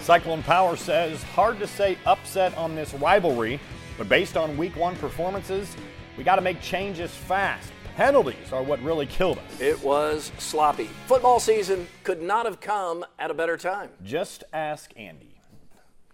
Cyclone 0.00 0.42
Power 0.42 0.76
says 0.76 1.22
hard 1.22 1.60
to 1.60 1.68
say 1.68 1.98
upset 2.04 2.52
on 2.56 2.74
this 2.74 2.92
rivalry, 2.94 3.60
but 3.96 4.08
based 4.08 4.36
on 4.36 4.56
week 4.56 4.74
one 4.74 4.96
performances, 4.96 5.76
we 6.18 6.24
got 6.24 6.36
to 6.36 6.42
make 6.42 6.60
changes 6.60 7.12
fast. 7.12 7.70
Penalties 7.94 8.52
are 8.52 8.64
what 8.64 8.82
really 8.82 9.06
killed 9.06 9.38
us. 9.38 9.60
It 9.60 9.80
was 9.84 10.32
sloppy. 10.38 10.90
Football 11.06 11.38
season 11.38 11.86
could 12.02 12.20
not 12.20 12.44
have 12.44 12.58
come 12.60 13.04
at 13.20 13.30
a 13.30 13.34
better 13.34 13.56
time. 13.56 13.90
Just 14.02 14.42
ask 14.52 14.90
Andy. 14.96 15.40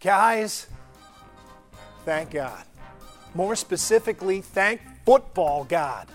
Guys, 0.00 0.66
thank 2.06 2.30
God. 2.30 2.64
More 3.34 3.56
specifically, 3.56 4.40
thank 4.40 4.80
football 5.04 5.64
God. 5.64 6.06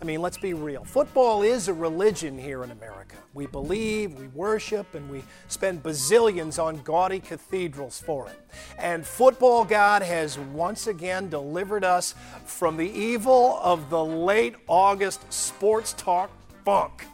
I 0.00 0.04
mean, 0.04 0.20
let's 0.20 0.38
be 0.38 0.54
real. 0.54 0.84
Football 0.84 1.42
is 1.42 1.66
a 1.66 1.74
religion 1.74 2.38
here 2.38 2.62
in 2.62 2.70
America. 2.70 3.16
We 3.34 3.46
believe, 3.46 4.16
we 4.16 4.28
worship, 4.28 4.94
and 4.94 5.10
we 5.10 5.24
spend 5.48 5.82
bazillions 5.82 6.62
on 6.62 6.82
gaudy 6.82 7.18
cathedrals 7.18 7.98
for 7.98 8.28
it. 8.28 8.38
And 8.78 9.04
football 9.04 9.64
God 9.64 10.02
has 10.02 10.38
once 10.38 10.86
again 10.86 11.30
delivered 11.30 11.82
us 11.82 12.14
from 12.44 12.76
the 12.76 12.88
evil 12.88 13.58
of 13.60 13.90
the 13.90 14.04
late 14.04 14.54
August 14.68 15.32
sports 15.32 15.94
talk 15.94 16.30
funk. 16.64 17.06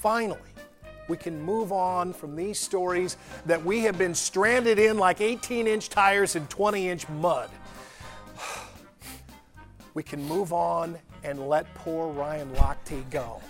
Finally, 0.00 0.38
we 1.08 1.16
can 1.16 1.40
move 1.40 1.72
on 1.72 2.12
from 2.12 2.36
these 2.36 2.60
stories 2.60 3.16
that 3.46 3.64
we 3.64 3.80
have 3.80 3.98
been 3.98 4.14
stranded 4.14 4.78
in 4.78 4.98
like 4.98 5.20
18 5.20 5.66
inch 5.66 5.88
tires 5.88 6.36
in 6.36 6.46
20 6.46 6.88
inch 6.88 7.08
mud. 7.08 7.50
We 9.94 10.04
can 10.04 10.22
move 10.22 10.52
on 10.52 10.96
and 11.24 11.48
let 11.48 11.72
poor 11.74 12.08
Ryan 12.12 12.52
Lochte 12.52 13.10
go. 13.10 13.40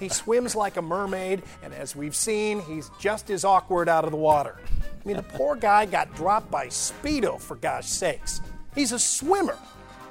he 0.00 0.08
swims 0.08 0.56
like 0.56 0.76
a 0.76 0.82
mermaid, 0.82 1.42
and 1.62 1.72
as 1.72 1.94
we've 1.94 2.16
seen, 2.16 2.60
he's 2.62 2.90
just 2.98 3.30
as 3.30 3.44
awkward 3.44 3.88
out 3.88 4.04
of 4.04 4.10
the 4.10 4.16
water. 4.16 4.56
I 4.58 5.06
mean, 5.06 5.16
the 5.16 5.22
poor 5.22 5.54
guy 5.54 5.86
got 5.86 6.12
dropped 6.14 6.50
by 6.50 6.66
Speedo, 6.66 7.40
for 7.40 7.54
gosh 7.54 7.86
sakes. 7.86 8.40
He's 8.74 8.90
a 8.90 8.98
swimmer. 8.98 9.56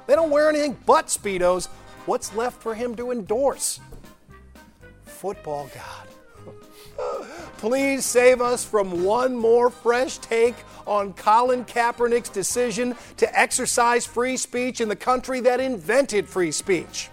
They 0.06 0.14
don't 0.14 0.30
wear 0.30 0.48
anything 0.48 0.78
but 0.86 1.06
Speedos. 1.06 1.66
What's 2.06 2.34
left 2.34 2.62
for 2.62 2.74
him 2.74 2.96
to 2.96 3.10
endorse? 3.10 3.80
Football 5.04 5.70
God. 5.74 6.09
Please 7.58 8.06
save 8.06 8.40
us 8.40 8.64
from 8.64 9.04
one 9.04 9.36
more 9.36 9.68
fresh 9.68 10.16
take 10.16 10.54
on 10.86 11.12
Colin 11.12 11.64
Kaepernick's 11.66 12.30
decision 12.30 12.96
to 13.18 13.38
exercise 13.38 14.06
free 14.06 14.38
speech 14.38 14.80
in 14.80 14.88
the 14.88 14.96
country 14.96 15.40
that 15.40 15.60
invented 15.60 16.26
free 16.26 16.52
speech. 16.52 17.10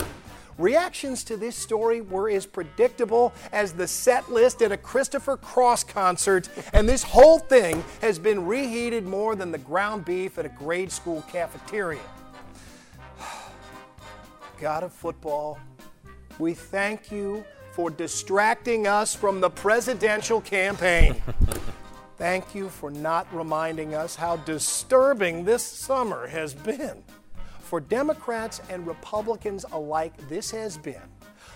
Reactions 0.57 1.23
to 1.25 1.37
this 1.37 1.55
story 1.55 2.01
were 2.01 2.29
as 2.29 2.45
predictable 2.45 3.33
as 3.51 3.73
the 3.73 3.87
set 3.87 4.31
list 4.31 4.61
at 4.61 4.71
a 4.71 4.77
Christopher 4.77 5.37
Cross 5.37 5.83
concert, 5.83 6.49
and 6.73 6.89
this 6.89 7.03
whole 7.03 7.39
thing 7.39 7.83
has 8.01 8.17
been 8.17 8.45
reheated 8.45 9.05
more 9.05 9.35
than 9.35 9.51
the 9.51 9.57
ground 9.57 10.05
beef 10.05 10.39
at 10.39 10.45
a 10.45 10.49
grade 10.49 10.91
school 10.91 11.23
cafeteria. 11.31 11.99
God 14.59 14.83
of 14.83 14.93
football, 14.93 15.59
we 16.39 16.53
thank 16.53 17.11
you 17.11 17.43
for 17.77 17.91
distracting 17.91 18.87
us 18.87 19.13
from 19.13 19.39
the 19.39 19.51
presidential 19.51 20.41
campaign. 20.41 21.13
Thank 22.17 22.55
you 22.55 22.69
for 22.69 22.89
not 22.89 23.27
reminding 23.31 23.93
us 23.93 24.15
how 24.15 24.37
disturbing 24.37 25.45
this 25.45 25.61
summer 25.61 26.25
has 26.25 26.55
been. 26.55 27.03
For 27.59 27.79
Democrats 27.79 28.61
and 28.71 28.87
Republicans 28.87 29.63
alike, 29.71 30.11
this 30.27 30.49
has 30.49 30.75
been 30.75 31.03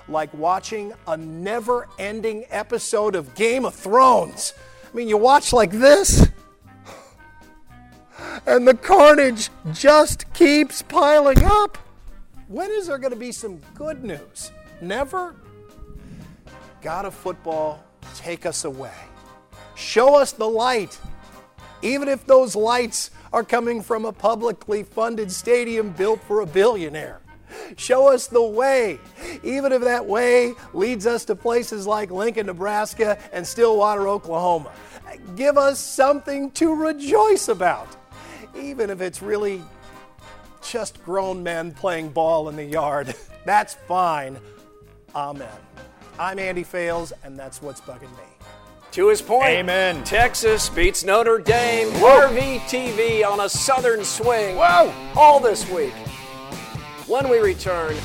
like 0.08 0.32
watching 0.36 0.94
a 1.08 1.18
never 1.18 1.88
ending 1.98 2.46
episode 2.52 3.16
of 3.16 3.34
Game 3.34 3.66
of 3.66 3.74
Thrones. 3.74 4.54
I 4.94 4.96
mean, 4.96 5.10
you 5.10 5.18
watch 5.18 5.52
like 5.52 5.72
this, 5.72 6.28
and 8.46 8.68
the 8.68 8.76
carnage 8.76 9.50
just 9.74 10.32
keeps 10.36 10.84
piling 10.84 11.44
up. 11.44 11.80
When 12.48 12.70
is 12.70 12.86
there 12.86 13.00
going 13.00 13.14
to 13.14 13.20
be 13.20 13.32
some 13.32 13.60
good 13.74 14.04
news? 14.04 14.52
Never? 14.82 15.34
God 16.82 17.06
of 17.06 17.14
football, 17.14 17.84
take 18.16 18.46
us 18.46 18.66
away. 18.66 18.94
Show 19.76 20.16
us 20.16 20.32
the 20.32 20.48
light, 20.48 20.98
even 21.82 22.08
if 22.08 22.26
those 22.26 22.56
lights 22.56 23.12
are 23.32 23.44
coming 23.44 23.82
from 23.82 24.06
a 24.06 24.12
publicly 24.12 24.84
funded 24.84 25.32
stadium 25.32 25.92
built 25.92 26.22
for 26.24 26.42
a 26.42 26.46
billionaire. 26.46 27.22
Show 27.78 28.12
us 28.12 28.28
the 28.28 28.42
way, 28.42 29.00
even 29.44 29.72
if 29.72 29.82
that 29.82 30.06
way 30.06 30.54
leads 30.74 31.06
us 31.06 31.26
to 31.26 31.36
places 31.36 31.86
like 31.86 32.10
Lincoln, 32.12 32.48
Nebraska 32.48 33.18
and 33.32 33.46
Stillwater, 33.46 34.08
Oklahoma. 34.08 34.72
Give 35.36 35.58
us 35.58 35.80
something 35.80 36.52
to 36.52 36.74
rejoice 36.74 37.48
about, 37.48 37.88
even 38.58 38.90
if 38.90 39.02
it's 39.02 39.22
really 39.22 39.62
just 40.62 41.04
grown 41.04 41.44
men 41.44 41.72
playing 41.74 42.10
ball 42.10 42.50
in 42.50 42.56
the 42.56 42.64
yard. 42.64 43.14
That's 43.46 43.74
fine. 43.74 44.40
Amen. 45.16 45.50
I'm 46.20 46.40
Andy 46.40 46.64
Fales, 46.64 47.14
and 47.24 47.38
that's 47.38 47.62
what's 47.62 47.82
bugging 47.82 48.02
me. 48.12 48.24
To 48.92 49.08
his 49.08 49.22
point, 49.22 49.48
Amen. 49.48 50.04
Texas 50.04 50.68
beats 50.70 51.04
Notre 51.04 51.40
Dame. 51.40 51.88
RVTV 51.94 53.26
on 53.26 53.40
a 53.40 53.50
southern 53.50 54.04
swing. 54.04 54.58
Whoa! 54.58 54.94
All 55.16 55.40
this 55.40 55.70
week. 55.70 55.94
When 57.08 57.30
we 57.30 57.40
return, 57.40 57.96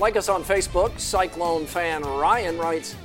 Like 0.00 0.16
us 0.16 0.28
on 0.30 0.42
Facebook, 0.42 0.98
Cyclone 0.98 1.66
fan 1.66 2.02
Ryan 2.02 2.56
writes, 2.58 2.96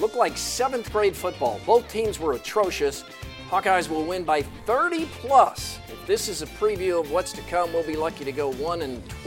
Look 0.00 0.14
like 0.14 0.36
seventh 0.38 0.90
grade 0.92 1.14
football. 1.14 1.60
Both 1.66 1.88
teams 1.88 2.18
were 2.18 2.32
atrocious. 2.34 3.04
Hawkeyes 3.50 3.88
will 3.90 4.04
win 4.04 4.24
by 4.24 4.42
30 4.42 5.06
plus. 5.06 5.78
If 5.88 6.06
this 6.06 6.28
is 6.28 6.40
a 6.42 6.46
preview 6.46 7.00
of 7.00 7.10
what's 7.10 7.32
to 7.32 7.42
come, 7.42 7.72
we'll 7.72 7.86
be 7.86 7.96
lucky 7.96 8.24
to 8.24 8.32
go 8.32 8.52
1 8.52 8.82
and 8.82 9.06
12. 9.08 9.26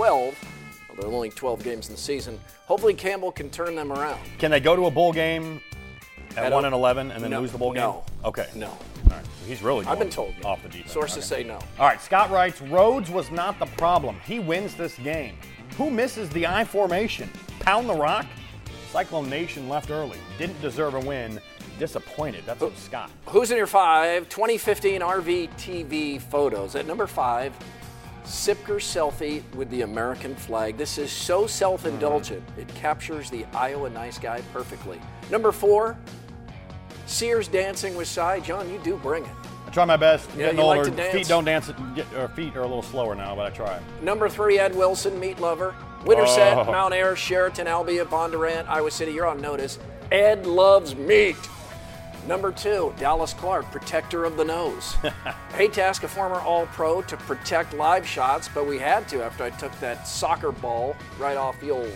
Well, 0.87 0.97
there 0.97 1.09
are 1.09 1.13
only 1.13 1.29
12 1.29 1.63
games 1.63 1.89
in 1.89 1.95
the 1.95 2.01
season. 2.01 2.39
Hopefully, 2.67 2.93
Campbell 2.93 3.31
can 3.31 3.49
turn 3.49 3.75
them 3.75 3.91
around. 3.91 4.19
Can 4.39 4.49
they 4.49 4.59
go 4.59 4.75
to 4.75 4.85
a 4.85 4.91
bowl 4.91 5.11
game 5.11 5.61
at, 6.37 6.45
At 6.45 6.51
1 6.53 6.63
a- 6.63 6.67
and 6.67 6.73
11 6.75 7.11
and 7.11 7.23
then 7.23 7.31
No, 7.31 7.41
lose 7.41 7.51
the 7.51 7.57
bowl 7.57 7.73
game? 7.73 7.81
no. 7.81 8.03
Okay. 8.23 8.47
No. 8.55 8.67
All 8.67 8.77
right. 9.09 9.25
So 9.25 9.47
he's 9.47 9.61
really 9.61 9.85
I've 9.87 9.99
been 9.99 10.09
told. 10.09 10.33
off 10.45 10.63
the 10.63 10.69
deep 10.69 10.81
end. 10.83 10.89
Sources 10.91 11.29
Okay. 11.31 11.43
say 11.43 11.47
no. 11.47 11.55
All 11.79 11.87
right. 11.87 11.99
Scott 12.01 12.31
writes 12.31 12.59
Rhoads 12.61 13.09
was 13.09 13.29
not 13.31 13.59
the 13.59 13.65
problem. 13.65 14.17
He 14.25 14.39
wins 14.39 14.75
this 14.75 14.95
game. 14.99 15.35
Who 15.77 15.89
misses 15.89 16.29
the 16.29 16.47
I 16.47 16.65
formation? 16.65 17.29
Pound 17.59 17.89
the 17.89 17.95
rock? 17.95 18.25
Cyclone 18.91 19.29
Nation 19.29 19.69
left 19.69 19.89
early. 19.89 20.17
Didn't 20.37 20.59
deserve 20.61 20.95
a 20.95 20.99
win. 20.99 21.39
Disappointed. 21.79 22.43
That's 22.45 22.59
from 22.59 22.75
Scott. 22.75 23.11
Who's 23.27 23.51
in 23.51 23.57
your 23.57 23.67
five 23.67 24.27
2015 24.29 25.01
RVTV 25.01 26.21
photos? 26.21 26.75
At 26.75 26.85
number 26.85 27.07
five, 27.07 27.53
Sipker 28.25 28.77
selfie 28.77 29.41
with 29.55 29.69
the 29.69 29.81
American 29.81 30.35
flag. 30.35 30.77
This 30.77 30.97
is 30.97 31.11
so 31.11 31.47
self 31.47 31.85
indulgent, 31.85 32.45
mm-hmm. 32.47 32.61
it 32.61 32.67
captures 32.75 33.29
the 33.29 33.45
Iowa 33.53 33.89
nice 33.89 34.19
guy 34.19 34.41
perfectly. 34.53 34.99
Number 35.31 35.51
four, 35.51 35.97
Sears 37.07 37.47
dancing 37.47 37.95
with 37.95 38.07
Cy. 38.07 38.39
John, 38.41 38.69
you 38.71 38.79
do 38.83 38.97
bring 38.97 39.25
it. 39.25 39.31
I 39.71 39.73
try 39.73 39.85
my 39.85 39.95
best. 39.95 40.29
Yeah, 40.31 40.47
Getting 40.47 40.59
you 40.59 40.65
like 40.65 40.77
older. 40.79 40.89
to 40.89 40.95
dance. 40.97 41.13
Feet 41.13 41.27
don't 41.29 41.45
dance. 41.45 41.71
Get, 41.95 42.05
or 42.17 42.27
feet 42.27 42.57
are 42.57 42.59
a 42.61 42.67
little 42.67 42.81
slower 42.81 43.15
now, 43.15 43.33
but 43.37 43.45
I 43.45 43.49
try. 43.51 43.79
Number 44.01 44.27
three, 44.27 44.59
Ed 44.59 44.75
Wilson, 44.75 45.17
meat 45.17 45.39
lover. 45.39 45.73
Winterset, 46.05 46.57
Oh. 46.57 46.65
Mount 46.69 46.93
Ayr, 46.93 47.15
Sheraton, 47.15 47.67
Albia, 47.67 48.03
Bondurant, 48.05 48.67
Iowa 48.67 48.91
City. 48.91 49.13
You're 49.13 49.27
on 49.27 49.39
notice. 49.39 49.79
Ed 50.11 50.45
loves 50.45 50.93
meat. 50.97 51.37
Number 52.27 52.51
two, 52.51 52.93
Dallas 52.99 53.33
Clark, 53.33 53.71
protector 53.71 54.25
of 54.25 54.35
the 54.35 54.43
nose. 54.43 54.93
Hate 55.55 55.71
to 55.73 55.81
ask 55.83 56.03
a 56.03 56.07
former 56.09 56.41
All 56.41 56.65
Pro 56.65 57.01
to 57.03 57.15
protect 57.15 57.73
live 57.73 58.05
shots, 58.05 58.49
but 58.53 58.67
we 58.67 58.77
had 58.77 59.07
to 59.07 59.23
after 59.23 59.45
I 59.45 59.51
took 59.51 59.71
that 59.79 60.05
soccer 60.05 60.51
ball 60.51 60.97
right 61.17 61.37
off 61.37 61.57
the 61.61 61.71
old. 61.71 61.95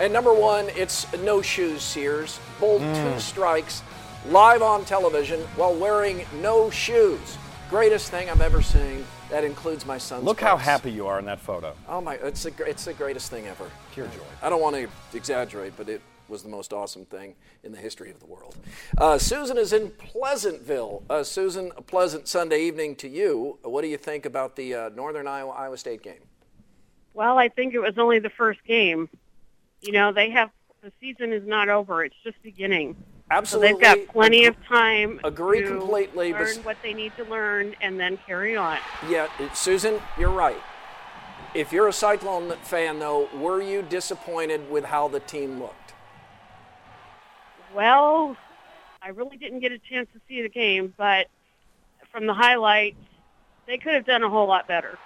And 0.00 0.12
number 0.12 0.34
one, 0.34 0.68
it's 0.70 1.06
no 1.18 1.40
shoes, 1.42 1.82
Sears. 1.82 2.40
Bold 2.58 2.82
Mm. 2.82 3.14
two 3.14 3.20
strikes, 3.20 3.82
live 4.30 4.62
on 4.62 4.84
television 4.84 5.40
while 5.56 5.74
wearing 5.74 6.24
no 6.40 6.70
shoes. 6.70 7.38
Greatest 7.70 8.10
thing 8.10 8.28
I've 8.30 8.40
ever 8.40 8.62
seen. 8.62 9.04
That 9.30 9.44
includes 9.44 9.84
my 9.84 9.98
son's. 9.98 10.24
Look 10.24 10.40
how 10.40 10.56
happy 10.56 10.92
you 10.92 11.06
are 11.06 11.18
in 11.18 11.24
that 11.24 11.40
photo. 11.40 11.74
Oh 11.88 12.00
my! 12.00 12.14
It's 12.14 12.44
the 12.44 12.52
it's 12.64 12.84
the 12.84 12.94
greatest 12.94 13.30
thing 13.30 13.46
ever. 13.46 13.68
Pure 13.92 14.06
joy. 14.08 14.22
I 14.40 14.48
don't 14.48 14.62
want 14.62 14.76
to 14.76 14.88
exaggerate, 15.16 15.76
but 15.76 15.88
it 15.88 16.00
was 16.28 16.42
the 16.42 16.48
most 16.48 16.72
awesome 16.72 17.04
thing 17.04 17.34
in 17.64 17.72
the 17.72 17.78
history 17.78 18.10
of 18.10 18.20
the 18.20 18.26
world. 18.26 18.56
Uh, 18.98 19.18
Susan 19.18 19.58
is 19.58 19.72
in 19.72 19.90
Pleasantville. 19.90 21.02
Uh, 21.10 21.22
Susan, 21.22 21.72
a 21.76 21.82
pleasant 21.82 22.28
Sunday 22.28 22.62
evening 22.62 22.94
to 22.96 23.08
you. 23.08 23.58
What 23.62 23.82
do 23.82 23.88
you 23.88 23.96
think 23.96 24.26
about 24.26 24.56
the 24.56 24.74
uh, 24.74 24.88
Northern 24.90 25.26
Iowa 25.26 25.52
Iowa 25.52 25.76
State 25.76 26.02
game? 26.02 26.22
Well, 27.14 27.38
I 27.38 27.48
think 27.48 27.74
it 27.74 27.80
was 27.80 27.98
only 27.98 28.18
the 28.20 28.30
first 28.30 28.62
game. 28.64 29.08
You 29.80 29.92
know, 29.92 30.12
they 30.12 30.30
have 30.30 30.50
the 30.82 30.92
season 31.00 31.32
is 31.32 31.44
not 31.46 31.68
over; 31.68 32.04
it's 32.04 32.16
just 32.22 32.40
beginning. 32.42 32.96
Absolutely. 33.30 33.68
So 33.70 33.74
they've 33.74 34.06
got 34.06 34.12
plenty 34.12 34.46
of 34.46 34.56
time. 34.66 35.20
Agree 35.24 35.60
to 35.60 35.66
completely, 35.66 36.32
Learn 36.32 36.56
what 36.62 36.76
they 36.82 36.94
need 36.94 37.12
to 37.16 37.24
learn 37.24 37.74
and 37.80 37.98
then 37.98 38.18
carry 38.26 38.56
on. 38.56 38.78
Yeah, 39.08 39.28
Susan, 39.52 40.00
you're 40.18 40.30
right. 40.30 40.62
If 41.54 41.72
you're 41.72 41.88
a 41.88 41.92
Cyclone 41.92 42.54
fan, 42.62 42.98
though, 42.98 43.28
were 43.36 43.60
you 43.62 43.82
disappointed 43.82 44.70
with 44.70 44.84
how 44.84 45.08
the 45.08 45.20
team 45.20 45.58
looked? 45.58 45.94
Well, 47.74 48.36
I 49.02 49.08
really 49.08 49.36
didn't 49.36 49.60
get 49.60 49.72
a 49.72 49.78
chance 49.78 50.08
to 50.12 50.20
see 50.28 50.42
the 50.42 50.48
game, 50.48 50.94
but 50.96 51.28
from 52.12 52.26
the 52.26 52.34
highlights, 52.34 52.96
they 53.66 53.78
could 53.78 53.94
have 53.94 54.06
done 54.06 54.22
a 54.22 54.28
whole 54.28 54.46
lot 54.46 54.68
better. 54.68 54.98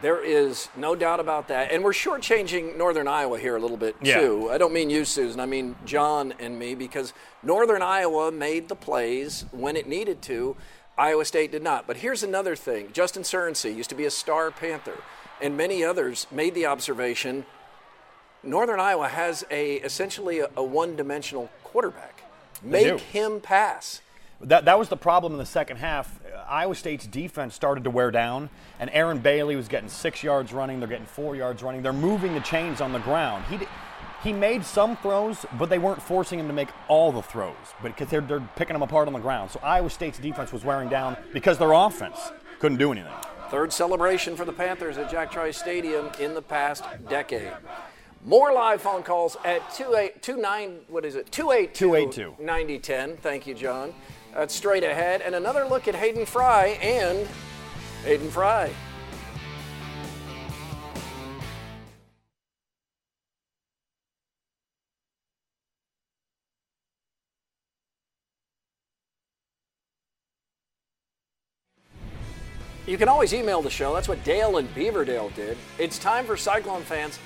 There 0.00 0.22
is 0.24 0.68
no 0.76 0.94
doubt 0.94 1.20
about 1.20 1.48
that. 1.48 1.72
And 1.72 1.82
we're 1.82 1.92
shortchanging 1.92 2.76
Northern 2.76 3.08
Iowa 3.08 3.38
here 3.38 3.56
a 3.56 3.60
little 3.60 3.76
bit, 3.76 3.96
Yeah. 4.00 4.20
too. 4.20 4.50
I 4.50 4.58
don't 4.58 4.72
mean 4.72 4.90
you, 4.90 5.04
Susan. 5.04 5.40
I 5.40 5.46
mean 5.46 5.76
John 5.84 6.34
and 6.38 6.58
me, 6.58 6.74
because 6.74 7.12
Northern 7.42 7.82
Iowa 7.82 8.30
made 8.30 8.68
the 8.68 8.76
plays 8.76 9.44
when 9.50 9.76
it 9.76 9.86
needed 9.88 10.22
to. 10.22 10.56
Iowa 10.96 11.24
State 11.24 11.52
did 11.52 11.62
not. 11.62 11.86
But 11.86 11.98
here's 11.98 12.22
another 12.22 12.56
thing 12.56 12.90
Justin 12.92 13.22
Surrency 13.22 13.74
used 13.74 13.90
to 13.90 13.96
be 13.96 14.04
a 14.04 14.10
star 14.10 14.50
Panther, 14.50 14.98
and 15.40 15.56
many 15.56 15.84
others 15.84 16.26
made 16.30 16.54
the 16.54 16.66
observation 16.66 17.46
Northern 18.42 18.78
Iowa 18.80 19.08
has 19.08 19.44
a 19.50 19.76
essentially 19.76 20.38
a, 20.40 20.48
a 20.56 20.62
one 20.62 20.94
dimensional 20.96 21.50
quarterback. 21.64 22.22
Make 22.62 23.00
him 23.00 23.40
pass. 23.40 24.00
That, 24.42 24.66
that 24.66 24.78
was 24.78 24.88
the 24.88 24.96
problem 24.96 25.32
in 25.32 25.38
the 25.38 25.46
second 25.46 25.78
half. 25.78 26.20
Uh, 26.24 26.38
Iowa 26.48 26.74
State's 26.74 27.06
defense 27.06 27.54
started 27.54 27.84
to 27.84 27.90
wear 27.90 28.10
down, 28.10 28.50
and 28.78 28.88
Aaron 28.92 29.18
Bailey 29.18 29.56
was 29.56 29.66
getting 29.66 29.88
six 29.88 30.22
yards 30.22 30.52
running. 30.52 30.78
They're 30.78 30.88
getting 30.88 31.06
four 31.06 31.34
yards 31.34 31.62
running. 31.62 31.82
They're 31.82 31.92
moving 31.92 32.34
the 32.34 32.40
chains 32.40 32.80
on 32.80 32.92
the 32.92 33.00
ground. 33.00 33.44
He, 33.46 33.58
he 34.22 34.32
made 34.32 34.64
some 34.64 34.96
throws, 34.98 35.44
but 35.58 35.68
they 35.68 35.78
weren't 35.78 36.00
forcing 36.00 36.38
him 36.38 36.46
to 36.46 36.52
make 36.52 36.68
all 36.86 37.10
the 37.10 37.22
throws, 37.22 37.56
but 37.82 37.96
because 37.96 38.08
they're, 38.10 38.20
they're 38.20 38.48
picking 38.54 38.74
them 38.74 38.82
apart 38.82 39.08
on 39.08 39.12
the 39.12 39.18
ground. 39.18 39.50
So 39.50 39.60
Iowa 39.62 39.90
State's 39.90 40.18
defense 40.18 40.52
was 40.52 40.64
wearing 40.64 40.88
down 40.88 41.16
because 41.32 41.58
their 41.58 41.72
offense 41.72 42.30
couldn't 42.60 42.78
do 42.78 42.92
anything. 42.92 43.12
Third 43.50 43.72
celebration 43.72 44.36
for 44.36 44.44
the 44.44 44.52
Panthers 44.52 44.98
at 44.98 45.10
Jack 45.10 45.32
Trice 45.32 45.56
Stadium 45.56 46.10
in 46.20 46.34
the 46.34 46.42
past 46.42 46.84
decade. 47.08 47.52
More 48.24 48.52
live 48.52 48.82
phone 48.82 49.02
calls 49.02 49.36
at 49.44 49.60
2829, 49.74 50.80
what 50.88 51.04
is 51.04 51.14
it? 51.14 51.30
282 51.32 51.78
282. 51.78 52.44
9010. 52.44 53.16
Thank 53.18 53.46
you, 53.46 53.54
John. 53.54 53.94
That's 54.38 54.54
straight 54.54 54.84
ahead. 54.84 55.20
And 55.22 55.34
another 55.34 55.64
look 55.64 55.88
at 55.88 55.96
Hayden 55.96 56.24
Fry 56.24 56.78
and 56.80 57.26
Hayden 58.04 58.30
Fry. 58.30 58.70
You 72.86 72.96
can 72.96 73.08
always 73.08 73.34
email 73.34 73.60
the 73.60 73.68
show. 73.68 73.92
That's 73.92 74.06
what 74.06 74.22
Dale 74.22 74.58
and 74.58 74.72
Beaverdale 74.72 75.34
did. 75.34 75.58
It's 75.80 75.98
time 75.98 76.24
for 76.24 76.36
Cyclone 76.36 76.82
fans 76.82 77.18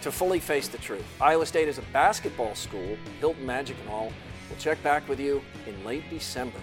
to 0.00 0.10
fully 0.10 0.40
face 0.40 0.68
the 0.68 0.78
truth. 0.78 1.04
Iowa 1.20 1.44
State 1.44 1.68
is 1.68 1.76
a 1.76 1.82
basketball 1.92 2.54
school, 2.54 2.96
Hilton 3.20 3.44
Magic 3.44 3.76
and 3.82 3.90
all. 3.90 4.10
We'll 4.48 4.58
check 4.58 4.82
back 4.82 5.08
with 5.08 5.20
you 5.20 5.42
in 5.66 5.84
late 5.84 6.08
December. 6.10 6.58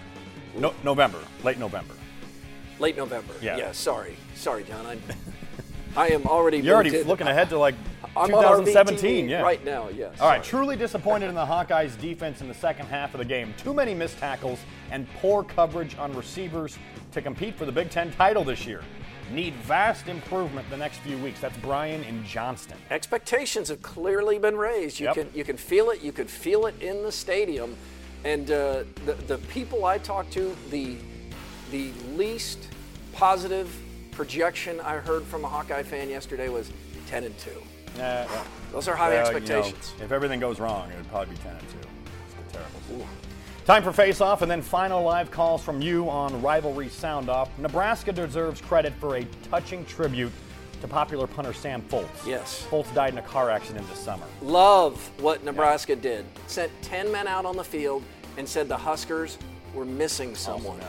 No, 0.57 0.73
November, 0.83 1.19
late 1.43 1.57
November. 1.57 1.93
Late 2.79 2.97
November. 2.97 3.33
Yeah. 3.41 3.71
sorry. 3.71 4.15
Sorry, 4.35 4.63
John. 4.63 4.85
I, 4.85 4.97
I 5.95 6.07
am 6.09 6.25
already. 6.25 6.57
You're 6.57 6.75
already 6.75 6.97
in. 6.97 7.07
looking 7.07 7.27
ahead 7.27 7.49
to 7.49 7.57
like 7.57 7.75
I'm 8.15 8.33
on 8.33 8.43
RVTV 8.43 8.65
2017, 8.65 9.27
yeah. 9.29 9.41
right 9.41 9.63
now, 9.65 9.89
yes. 9.89 10.19
All 10.19 10.27
right, 10.27 10.43
truly 10.43 10.75
disappointed 10.75 11.29
in 11.29 11.35
the 11.35 11.45
Hawkeyes 11.45 11.99
defense 11.99 12.41
in 12.41 12.47
the 12.47 12.53
second 12.53 12.85
half 12.85 13.15
of 13.15 13.17
the 13.17 13.25
game. 13.25 13.53
Too 13.57 13.73
many 13.73 13.95
missed 13.95 14.19
tackles 14.19 14.59
and 14.91 15.07
poor 15.15 15.43
coverage 15.43 15.97
on 15.97 16.15
receivers 16.15 16.77
to 17.11 17.21
compete 17.21 17.55
for 17.55 17.65
the 17.65 17.71
Big 17.71 17.89
Ten 17.89 18.11
title 18.11 18.43
this 18.43 18.67
year. 18.67 18.81
Need 19.31 19.53
vast 19.55 20.07
improvement 20.07 20.69
the 20.69 20.77
next 20.77 20.97
few 20.99 21.17
weeks. 21.17 21.39
That's 21.39 21.57
Brian 21.57 22.03
in 22.03 22.23
Johnston. 22.25 22.77
expectations 22.91 23.69
have 23.69 23.81
clearly 23.81 24.37
been 24.37 24.55
raised. 24.57 24.99
You 24.99 25.07
Yep. 25.07 25.15
can 25.15 25.29
you 25.33 25.43
can 25.43 25.57
feel 25.57 25.89
it. 25.91 26.01
You 26.01 26.11
could 26.11 26.29
feel 26.29 26.65
it 26.67 26.75
in 26.81 27.03
the 27.03 27.11
stadium, 27.11 27.75
and 28.25 28.49
uh, 28.51 28.83
the 29.05 29.13
the 29.27 29.37
people 29.49 29.85
I 29.85 29.97
talked 29.97 30.31
to, 30.33 30.55
the 30.69 30.97
the 31.71 31.91
least 32.15 32.59
positive 33.13 33.73
projection 34.11 34.79
I 34.81 34.97
heard 34.97 35.23
from 35.23 35.43
a 35.45 35.47
Hawkeye 35.47 35.83
fan 35.83 36.09
yesterday 36.09 36.49
was 36.49 36.71
ten 37.07 37.23
and 37.23 37.35
two. 37.39 37.49
Uh, 37.95 38.25
well, 38.29 38.45
Those 38.71 38.87
are 38.87 38.95
high 38.95 39.09
well, 39.09 39.17
you 39.17 39.31
know, 39.31 39.37
expectations. 39.37 39.93
if 40.01 40.11
everything 40.11 40.39
goes 40.39 40.59
wrong, 40.59 40.89
it 40.91 40.97
would 40.97 41.07
probably 41.09 41.35
be 41.35 41.41
10 41.43 41.51
and 41.51 41.59
2. 41.69 41.75
It's 42.45 42.51
terrible. 42.53 43.07
Time 43.65 43.81
for 43.81 43.93
face 43.93 44.19
off 44.19 44.41
and 44.41 44.51
then 44.51 44.61
final 44.61 45.01
live 45.03 45.31
calls 45.31 45.63
from 45.63 45.81
you 45.81 46.09
on 46.09 46.41
Rivalry 46.41 46.89
Sound 46.89 47.29
Off. 47.29 47.49
Nebraska 47.57 48.11
deserves 48.11 48.59
credit 48.59 48.91
for 48.95 49.15
a 49.15 49.25
touching 49.49 49.85
tribute 49.85 50.33
to 50.81 50.87
popular 50.89 51.27
punter 51.27 51.53
Sam 51.53 51.81
Foltz. 51.83 52.27
Yes. 52.27 52.67
Foltz 52.69 52.93
died 52.93 53.13
in 53.13 53.19
a 53.19 53.21
car 53.21 53.49
accident 53.49 53.89
this 53.89 53.99
summer. 53.99 54.25
Love 54.41 54.97
what 55.21 55.45
Nebraska 55.45 55.95
did. 55.95 56.25
Sent 56.47 56.73
ten 56.81 57.09
men 57.09 57.25
out 57.25 57.45
on 57.45 57.55
the 57.55 57.63
field 57.63 58.03
and 58.37 58.45
said 58.45 58.67
the 58.67 58.75
Huskers 58.75 59.37
were 59.73 59.85
missing 59.85 60.35
someone. 60.35 60.81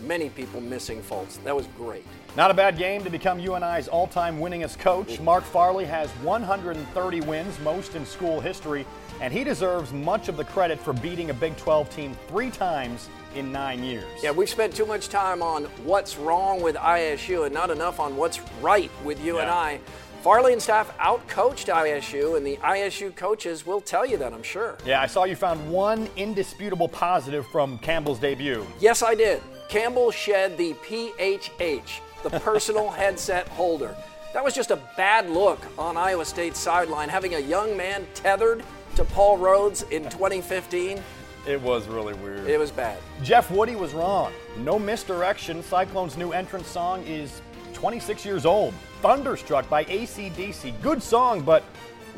Many 0.00 0.28
people 0.28 0.60
missing 0.60 1.02
Foltz. 1.02 1.42
That 1.42 1.56
was 1.56 1.66
great. 1.76 2.06
Not 2.36 2.50
a 2.50 2.54
bad 2.54 2.76
game 2.76 3.02
to 3.02 3.08
become 3.08 3.40
UNI's 3.40 3.88
all 3.88 4.06
time 4.06 4.38
winningest 4.38 4.78
coach. 4.78 5.18
Mark 5.20 5.42
Farley 5.42 5.86
has 5.86 6.10
130 6.22 7.20
wins, 7.22 7.58
most 7.60 7.94
in 7.94 8.04
school 8.04 8.40
history, 8.40 8.84
and 9.22 9.32
he 9.32 9.42
deserves 9.42 9.90
much 9.90 10.28
of 10.28 10.36
the 10.36 10.44
credit 10.44 10.78
for 10.78 10.92
beating 10.92 11.30
a 11.30 11.34
Big 11.34 11.56
12 11.56 11.88
team 11.88 12.14
three 12.28 12.50
times 12.50 13.08
in 13.34 13.50
nine 13.50 13.82
years. 13.82 14.04
Yeah, 14.22 14.32
we've 14.32 14.50
spent 14.50 14.76
too 14.76 14.84
much 14.84 15.08
time 15.08 15.40
on 15.40 15.64
what's 15.84 16.18
wrong 16.18 16.60
with 16.60 16.76
ISU 16.76 17.46
and 17.46 17.54
not 17.54 17.70
enough 17.70 17.98
on 17.98 18.18
what's 18.18 18.38
right 18.60 18.90
with 19.02 19.18
UNI. 19.24 19.80
Farley 20.20 20.52
and 20.52 20.60
staff 20.60 20.94
outcoached 20.98 21.72
ISU, 21.72 22.36
and 22.36 22.46
the 22.46 22.58
ISU 22.58 23.16
coaches 23.16 23.64
will 23.64 23.80
tell 23.80 24.04
you 24.04 24.18
that, 24.18 24.34
I'm 24.34 24.42
sure. 24.42 24.76
Yeah, 24.84 25.00
I 25.00 25.06
saw 25.06 25.24
you 25.24 25.36
found 25.36 25.70
one 25.70 26.06
indisputable 26.16 26.88
positive 26.88 27.46
from 27.46 27.78
Campbell's 27.78 28.18
debut. 28.18 28.66
Yes, 28.78 29.02
I 29.02 29.14
did. 29.14 29.40
Campbell 29.70 30.10
shed 30.10 30.58
the 30.58 30.74
PHH, 30.74 32.00
the 32.30 32.40
personal 32.40 32.90
headset 32.90 33.46
holder. 33.48 33.94
That 34.32 34.42
was 34.42 34.52
just 34.52 34.72
a 34.72 34.80
bad 34.96 35.30
look 35.30 35.60
on 35.78 35.96
Iowa 35.96 36.24
State's 36.24 36.58
sideline, 36.58 37.08
having 37.08 37.36
a 37.36 37.38
young 37.38 37.76
man 37.76 38.04
tethered 38.14 38.64
to 38.96 39.04
Paul 39.04 39.38
Rhoads 39.38 39.88
in 39.92 40.02
2015. 40.04 41.00
It 41.46 41.60
was 41.60 41.86
really 41.86 42.14
weird. 42.14 42.48
It 42.48 42.58
was 42.58 42.72
bad. 42.72 42.98
Jeff 43.22 43.50
Woody 43.50 43.76
was 43.76 43.94
wrong. 43.94 44.32
No 44.58 44.78
misdirection. 44.78 45.62
Cyclone's 45.62 46.16
new 46.16 46.32
entrance 46.32 46.66
song 46.66 47.04
is 47.04 47.40
26 47.74 48.24
years 48.24 48.44
old. 48.44 48.74
Thunderstruck 49.00 49.68
by 49.70 49.84
ACDC. 49.84 50.82
Good 50.82 51.00
song, 51.00 51.42
but 51.42 51.62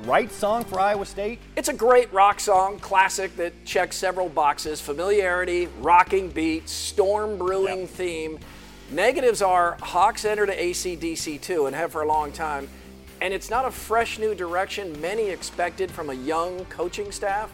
right 0.04 0.32
song 0.32 0.64
for 0.64 0.80
Iowa 0.80 1.04
State? 1.04 1.40
It's 1.56 1.68
a 1.68 1.74
great 1.74 2.10
rock 2.12 2.40
song, 2.40 2.78
classic 2.78 3.36
that 3.36 3.52
checks 3.66 3.96
several 3.96 4.30
boxes 4.30 4.80
familiarity, 4.80 5.68
rocking 5.80 6.30
beat, 6.30 6.68
storm 6.68 7.36
brewing 7.36 7.86
theme. 7.86 8.38
Negatives 8.90 9.42
are 9.42 9.76
Hawks 9.82 10.24
enter 10.24 10.46
to 10.46 10.56
ACDC2 10.56 11.66
and 11.66 11.76
have 11.76 11.92
for 11.92 12.02
a 12.02 12.06
long 12.08 12.32
time. 12.32 12.68
And 13.20 13.34
it's 13.34 13.50
not 13.50 13.64
a 13.66 13.70
fresh 13.70 14.18
new 14.18 14.34
direction 14.34 14.98
many 15.00 15.28
expected 15.28 15.90
from 15.90 16.08
a 16.08 16.14
young 16.14 16.64
coaching 16.66 17.12
staff. 17.12 17.52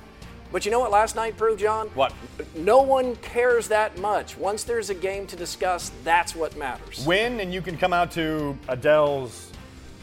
But 0.52 0.64
you 0.64 0.70
know 0.70 0.78
what 0.78 0.92
last 0.92 1.16
night 1.16 1.36
proved, 1.36 1.60
John? 1.60 1.88
What? 1.88 2.12
No 2.54 2.82
one 2.82 3.16
cares 3.16 3.66
that 3.68 3.98
much. 3.98 4.36
Once 4.36 4.62
there's 4.62 4.90
a 4.90 4.94
game 4.94 5.26
to 5.26 5.34
discuss, 5.34 5.90
that's 6.04 6.36
what 6.36 6.56
matters. 6.56 7.04
Win, 7.04 7.40
and 7.40 7.52
you 7.52 7.60
can 7.60 7.76
come 7.76 7.92
out 7.92 8.12
to 8.12 8.56
Adele's 8.68 9.50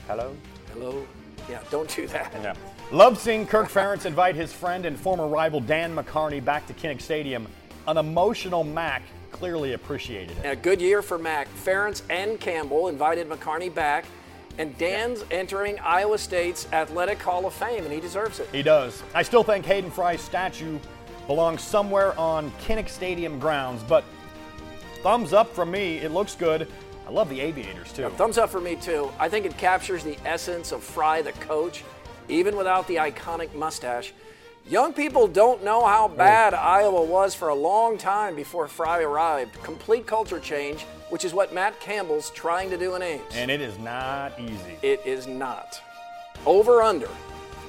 Hello? 0.08 0.36
Hello? 0.74 1.08
Yeah, 1.50 1.62
don't 1.70 1.88
do 1.96 2.08
that. 2.08 2.34
Yeah. 2.42 2.54
Love 2.92 3.18
seeing 3.18 3.48
Kirk 3.48 3.70
Ferentz 3.70 4.06
invite 4.06 4.36
his 4.36 4.52
friend 4.52 4.86
and 4.86 5.00
former 5.00 5.28
rival 5.28 5.62
Dan 5.62 5.96
McCarney 5.96 6.44
back 6.44 6.68
to 6.68 6.74
Kinnick 6.74 7.02
Stadium. 7.02 7.48
An 7.88 7.98
emotional 7.98 8.66
Mac 8.66 9.04
clearly 9.32 9.74
appreciated 9.74 10.38
it. 10.38 10.46
A 10.46 10.56
good 10.56 10.82
year 10.82 11.02
for 11.02 11.18
Mac. 11.18 11.48
Ferentz 11.56 12.02
and 12.10 12.40
Campbell 12.40 12.88
invited 12.88 13.30
McCarney 13.30 13.74
back, 13.74 14.06
and 14.58 14.78
Dan's 14.78 15.24
entering 15.32 15.80
Iowa 15.80 16.18
State's 16.18 16.68
Athletic 16.74 17.22
Hall 17.22 17.46
of 17.46 17.54
Fame, 17.54 17.84
and 17.84 17.94
he 17.94 18.00
deserves 18.00 18.40
it. 18.40 18.50
He 18.52 18.62
does. 18.62 19.02
I 19.14 19.24
still 19.24 19.44
think 19.44 19.66
Hayden 19.66 19.90
Fry's 19.90 20.22
statue 20.22 20.78
belongs 21.28 21.62
somewhere 21.62 22.18
on 22.20 22.52
Kinnick 22.64 22.90
Stadium 22.90 23.40
grounds, 23.40 23.82
but 23.84 24.04
thumbs 25.02 25.34
up 25.34 25.54
from 25.56 25.72
me. 25.72 25.98
It 25.98 26.12
looks 26.12 26.36
good. 26.36 26.68
I 27.08 27.12
love 27.12 27.30
the 27.30 27.42
aviators 27.42 27.92
too. 27.92 28.10
Thumbs 28.10 28.38
up 28.38 28.50
for 28.50 28.62
me, 28.62 28.76
too. 28.76 29.12
I 29.20 29.28
think 29.28 29.46
it 29.46 29.58
captures 29.58 30.04
the 30.04 30.18
essence 30.26 30.72
of 30.72 30.84
Fry 30.84 31.22
the 31.22 31.32
coach, 31.34 31.84
even 32.30 32.56
without 32.56 32.88
the 32.88 32.96
iconic 32.98 33.54
mustache. 33.54 34.14
Young 34.68 34.94
people 34.94 35.28
don't 35.28 35.64
know 35.64 35.86
how 35.86 36.08
bad 36.08 36.54
Iowa 36.54 37.04
was 37.04 37.34
for 37.34 37.50
a 37.50 37.56
long 37.56 37.98
time 37.98 38.36
before 38.36 38.68
Fry 38.68 39.02
arrived. 39.02 39.62
Complete 39.64 40.06
culture 40.06 40.40
change, 40.40 40.84
which 41.10 41.26
is 41.26 41.34
what 41.34 41.54
Matt 41.54 41.80
Campbell's 41.80 42.30
trying 42.30 42.70
to 42.70 42.78
do 42.78 42.96
in 42.96 43.02
Ames. 43.02 43.24
And 43.34 43.50
it 43.50 43.60
is 43.60 43.78
not 43.80 44.40
easy. 44.40 44.78
It 44.82 45.02
is 45.04 45.28
not. 45.28 45.82
Over 46.46 46.82
under. 46.82 47.10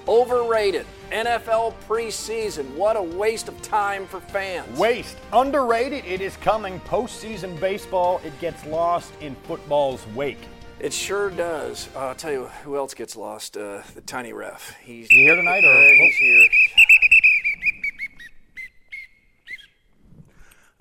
Overrated. 0.07 0.87
NFL 1.11 1.75
preseason. 1.89 2.73
What 2.75 2.97
a 2.97 3.03
waste 3.03 3.49
of 3.49 3.61
time 3.63 4.07
for 4.07 4.21
fans. 4.21 4.79
Waste. 4.79 5.17
Underrated. 5.33 6.05
It 6.05 6.21
is 6.21 6.37
coming. 6.37 6.79
Postseason 6.81 7.59
baseball, 7.59 8.21
it 8.25 8.39
gets 8.39 8.65
lost 8.67 9.13
in 9.21 9.35
football's 9.47 10.07
wake. 10.09 10.39
It 10.83 10.93
sure 10.93 11.31
does. 11.31 11.89
Uh, 11.95 12.09
I'll 12.09 12.15
tell 12.17 12.33
you 12.33 12.47
who 12.65 12.77
else 12.77 12.93
gets 12.93 13.15
lost. 13.15 13.57
Uh, 13.57 13.83
the 13.95 14.01
tiny 14.01 14.33
ref. 14.33 14.75
He's 14.83 15.09
he 15.09 15.23
here 15.23 15.37
tonight, 15.37 15.65
or 15.65 15.71
uh, 15.71 15.81
he's 15.81 16.17
here. 16.17 16.49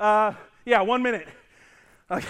Uh, 0.02 0.34
yeah, 0.66 0.82
one 0.82 1.04
minute. 1.04 1.28
Okay. 2.10 2.26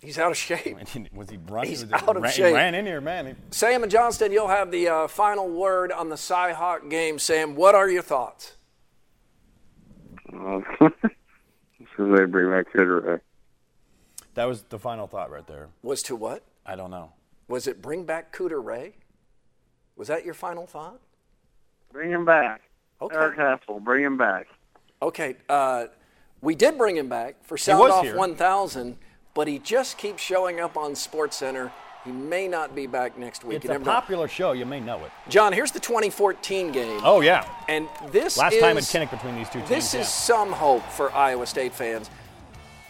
He's 0.00 0.16
out 0.16 0.30
of 0.30 0.36
shape. 0.36 0.76
Was 1.12 1.28
he 1.30 1.38
running? 1.48 1.70
He's 1.70 1.84
Was 1.84 1.92
out 1.92 2.16
of 2.16 2.22
ran, 2.22 2.32
shape. 2.32 2.54
Ran 2.54 2.74
in 2.76 2.86
here, 2.86 3.00
man. 3.00 3.36
Sam 3.50 3.82
and 3.82 3.90
Johnston, 3.90 4.30
you'll 4.30 4.46
have 4.46 4.70
the 4.70 4.86
uh, 4.88 5.08
final 5.08 5.48
word 5.48 5.90
on 5.90 6.08
the 6.08 6.16
Cy 6.16 6.52
Hawk 6.52 6.88
game. 6.88 7.18
Sam, 7.18 7.56
what 7.56 7.74
are 7.74 7.90
your 7.90 8.02
thoughts? 8.02 8.54
Uh, 10.32 10.60
so 11.96 12.12
they 12.12 12.26
bring 12.26 12.50
back 12.50 12.72
Cooter. 12.72 13.20
That 14.34 14.44
was 14.44 14.62
the 14.62 14.78
final 14.78 15.08
thought 15.08 15.32
right 15.32 15.46
there. 15.48 15.68
Was 15.82 16.02
to 16.04 16.14
what? 16.14 16.44
I 16.64 16.76
don't 16.76 16.92
know. 16.92 17.12
Was 17.48 17.66
it 17.66 17.82
bring 17.82 18.04
back 18.04 18.32
Cooter 18.32 18.64
Ray? 18.64 18.94
Was 19.96 20.06
that 20.08 20.24
your 20.24 20.34
final 20.34 20.66
thought? 20.66 21.00
Bring 21.92 22.10
him 22.12 22.24
back. 22.24 22.62
Okay. 23.02 23.16
Eric 23.16 23.36
Hassel, 23.36 23.80
bring 23.80 24.04
him 24.04 24.16
back. 24.16 24.46
Okay, 25.04 25.36
uh, 25.50 25.86
we 26.40 26.54
did 26.54 26.78
bring 26.78 26.96
him 26.96 27.10
back 27.10 27.36
for 27.42 27.58
Sound 27.58 27.92
Off 27.92 28.04
here. 28.04 28.16
1000, 28.16 28.96
but 29.34 29.46
he 29.46 29.58
just 29.58 29.98
keeps 29.98 30.22
showing 30.22 30.60
up 30.60 30.78
on 30.78 30.94
Sports 30.94 31.36
Center. 31.36 31.70
He 32.06 32.10
may 32.10 32.48
not 32.48 32.74
be 32.74 32.86
back 32.86 33.18
next 33.18 33.44
week. 33.44 33.56
It's 33.56 33.66
a 33.66 33.68
never 33.68 33.84
know. 33.84 33.90
popular 33.90 34.28
show. 34.28 34.52
You 34.52 34.64
may 34.64 34.80
know 34.80 35.04
it. 35.04 35.10
John, 35.28 35.52
here's 35.52 35.72
the 35.72 35.80
2014 35.80 36.72
game. 36.72 37.02
Oh 37.04 37.20
yeah. 37.20 37.46
And 37.68 37.86
this 38.12 38.38
Last 38.38 38.54
is, 38.54 38.60
time 38.62 38.78
at 38.78 38.84
Kinnick 38.84 39.10
between 39.10 39.34
these 39.36 39.48
two 39.50 39.58
teams. 39.58 39.68
This 39.68 39.94
yeah. 39.94 40.00
is 40.00 40.08
some 40.08 40.52
hope 40.52 40.82
for 40.84 41.12
Iowa 41.12 41.46
State 41.46 41.74
fans. 41.74 42.08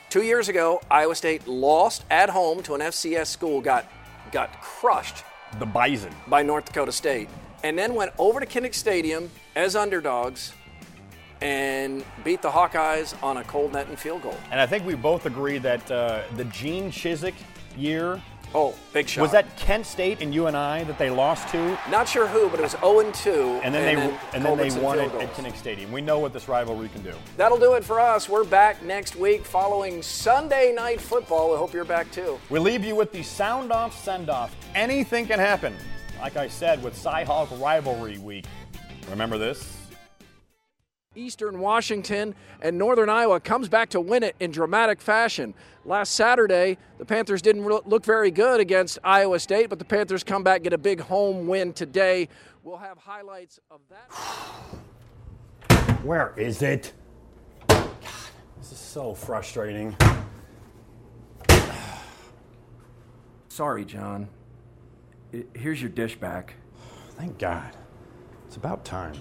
Two 0.08 0.22
years 0.22 0.48
ago, 0.48 0.80
Iowa 0.92 1.16
State 1.16 1.48
lost 1.48 2.04
at 2.10 2.30
home 2.30 2.62
to 2.62 2.74
an 2.74 2.80
FCS 2.80 3.26
school, 3.26 3.60
got 3.60 3.90
got 4.30 4.60
crushed 4.60 5.24
the 5.58 5.66
Bison. 5.66 6.12
by 6.28 6.44
North 6.44 6.66
Dakota 6.66 6.92
State, 6.92 7.28
and 7.64 7.76
then 7.76 7.94
went 7.94 8.12
over 8.18 8.38
to 8.38 8.46
Kinnick 8.46 8.74
Stadium 8.74 9.32
as 9.56 9.74
underdogs 9.74 10.52
and 11.44 12.02
beat 12.24 12.40
the 12.40 12.50
Hawkeyes 12.50 13.14
on 13.22 13.36
a 13.36 13.44
Cole 13.44 13.68
Netten 13.68 13.98
field 13.98 14.22
goal. 14.22 14.36
And 14.50 14.58
I 14.58 14.66
think 14.66 14.86
we 14.86 14.94
both 14.94 15.26
agree 15.26 15.58
that 15.58 15.90
uh, 15.90 16.22
the 16.36 16.44
Gene 16.46 16.90
Chizik 16.90 17.34
year 17.76 18.20
Oh, 18.56 18.72
big 18.92 19.08
shot. 19.08 19.20
was 19.22 19.32
that 19.32 19.56
Kent 19.56 19.84
State 19.84 20.22
and 20.22 20.32
UNI 20.32 20.84
that 20.84 20.96
they 20.96 21.10
lost 21.10 21.48
to, 21.48 21.76
Not 21.90 22.08
sure 22.08 22.28
who, 22.28 22.48
but 22.48 22.60
it 22.60 22.62
was 22.62 22.76
0 22.80 23.00
and 23.00 23.12
2. 23.12 23.60
and 23.64 23.74
then 23.74 23.84
they 23.84 24.18
and 24.32 24.44
then 24.44 24.56
they 24.56 24.70
won 24.80 25.00
it 25.00 25.12
at. 25.16 25.34
Kinnick 25.34 25.56
Stadium. 25.56 25.90
We 25.90 26.00
know 26.00 26.20
what 26.20 26.32
this 26.32 26.46
rivalry 26.48 26.88
can 26.88 27.02
do. 27.02 27.12
That'll 27.36 27.58
do 27.58 27.74
it 27.74 27.82
for 27.84 27.98
us. 27.98 28.28
We're 28.28 28.44
back 28.44 28.80
next 28.84 29.16
week 29.16 29.44
following 29.44 30.02
Sunday 30.02 30.72
Night 30.72 31.00
Football. 31.00 31.50
We 31.50 31.56
hope 31.56 31.74
you're 31.74 31.84
back 31.84 32.10
too. 32.12 32.38
We 32.48 32.60
leave 32.60 32.84
you 32.84 32.94
with 32.94 33.10
the 33.12 33.24
sound 33.24 33.72
off 33.72 34.02
send 34.02 34.30
off. 34.30 34.54
Anything 34.76 35.26
can 35.26 35.40
happen. 35.40 35.74
Like 36.20 36.36
I 36.36 36.46
said, 36.46 36.80
with 36.82 36.96
Cy 36.96 37.24
Hawk 37.24 37.48
rivalry 37.58 38.18
week. 38.18 38.44
Remember 39.10 39.36
this? 39.36 39.76
Eastern 41.16 41.58
Washington 41.60 42.34
and 42.60 42.78
Northern 42.78 43.08
Iowa 43.08 43.40
comes 43.40 43.68
back 43.68 43.90
to 43.90 44.00
win 44.00 44.22
it 44.22 44.36
in 44.40 44.50
dramatic 44.50 45.00
fashion. 45.00 45.54
Last 45.84 46.14
Saturday, 46.14 46.78
the 46.98 47.04
Panthers 47.04 47.42
didn't 47.42 47.64
look 47.64 48.04
very 48.04 48.30
good 48.30 48.60
against 48.60 48.98
Iowa 49.04 49.38
State, 49.38 49.68
but 49.68 49.78
the 49.78 49.84
Panthers 49.84 50.24
come 50.24 50.42
back 50.42 50.62
get 50.62 50.72
a 50.72 50.78
big 50.78 51.00
home 51.00 51.46
win 51.46 51.72
today. 51.72 52.28
We'll 52.62 52.78
have 52.78 52.98
highlights 52.98 53.60
of 53.70 53.80
that. 53.90 54.10
Where 56.02 56.32
is 56.36 56.62
it? 56.62 56.92
God, 57.68 57.88
this 58.58 58.72
is 58.72 58.78
so 58.78 59.14
frustrating. 59.14 59.96
Sorry, 63.48 63.84
John. 63.84 64.28
Here's 65.54 65.80
your 65.80 65.90
dish 65.90 66.16
back. 66.16 66.54
Thank 67.10 67.38
God. 67.38 67.76
It's 68.46 68.56
about 68.56 68.84
time. 68.84 69.14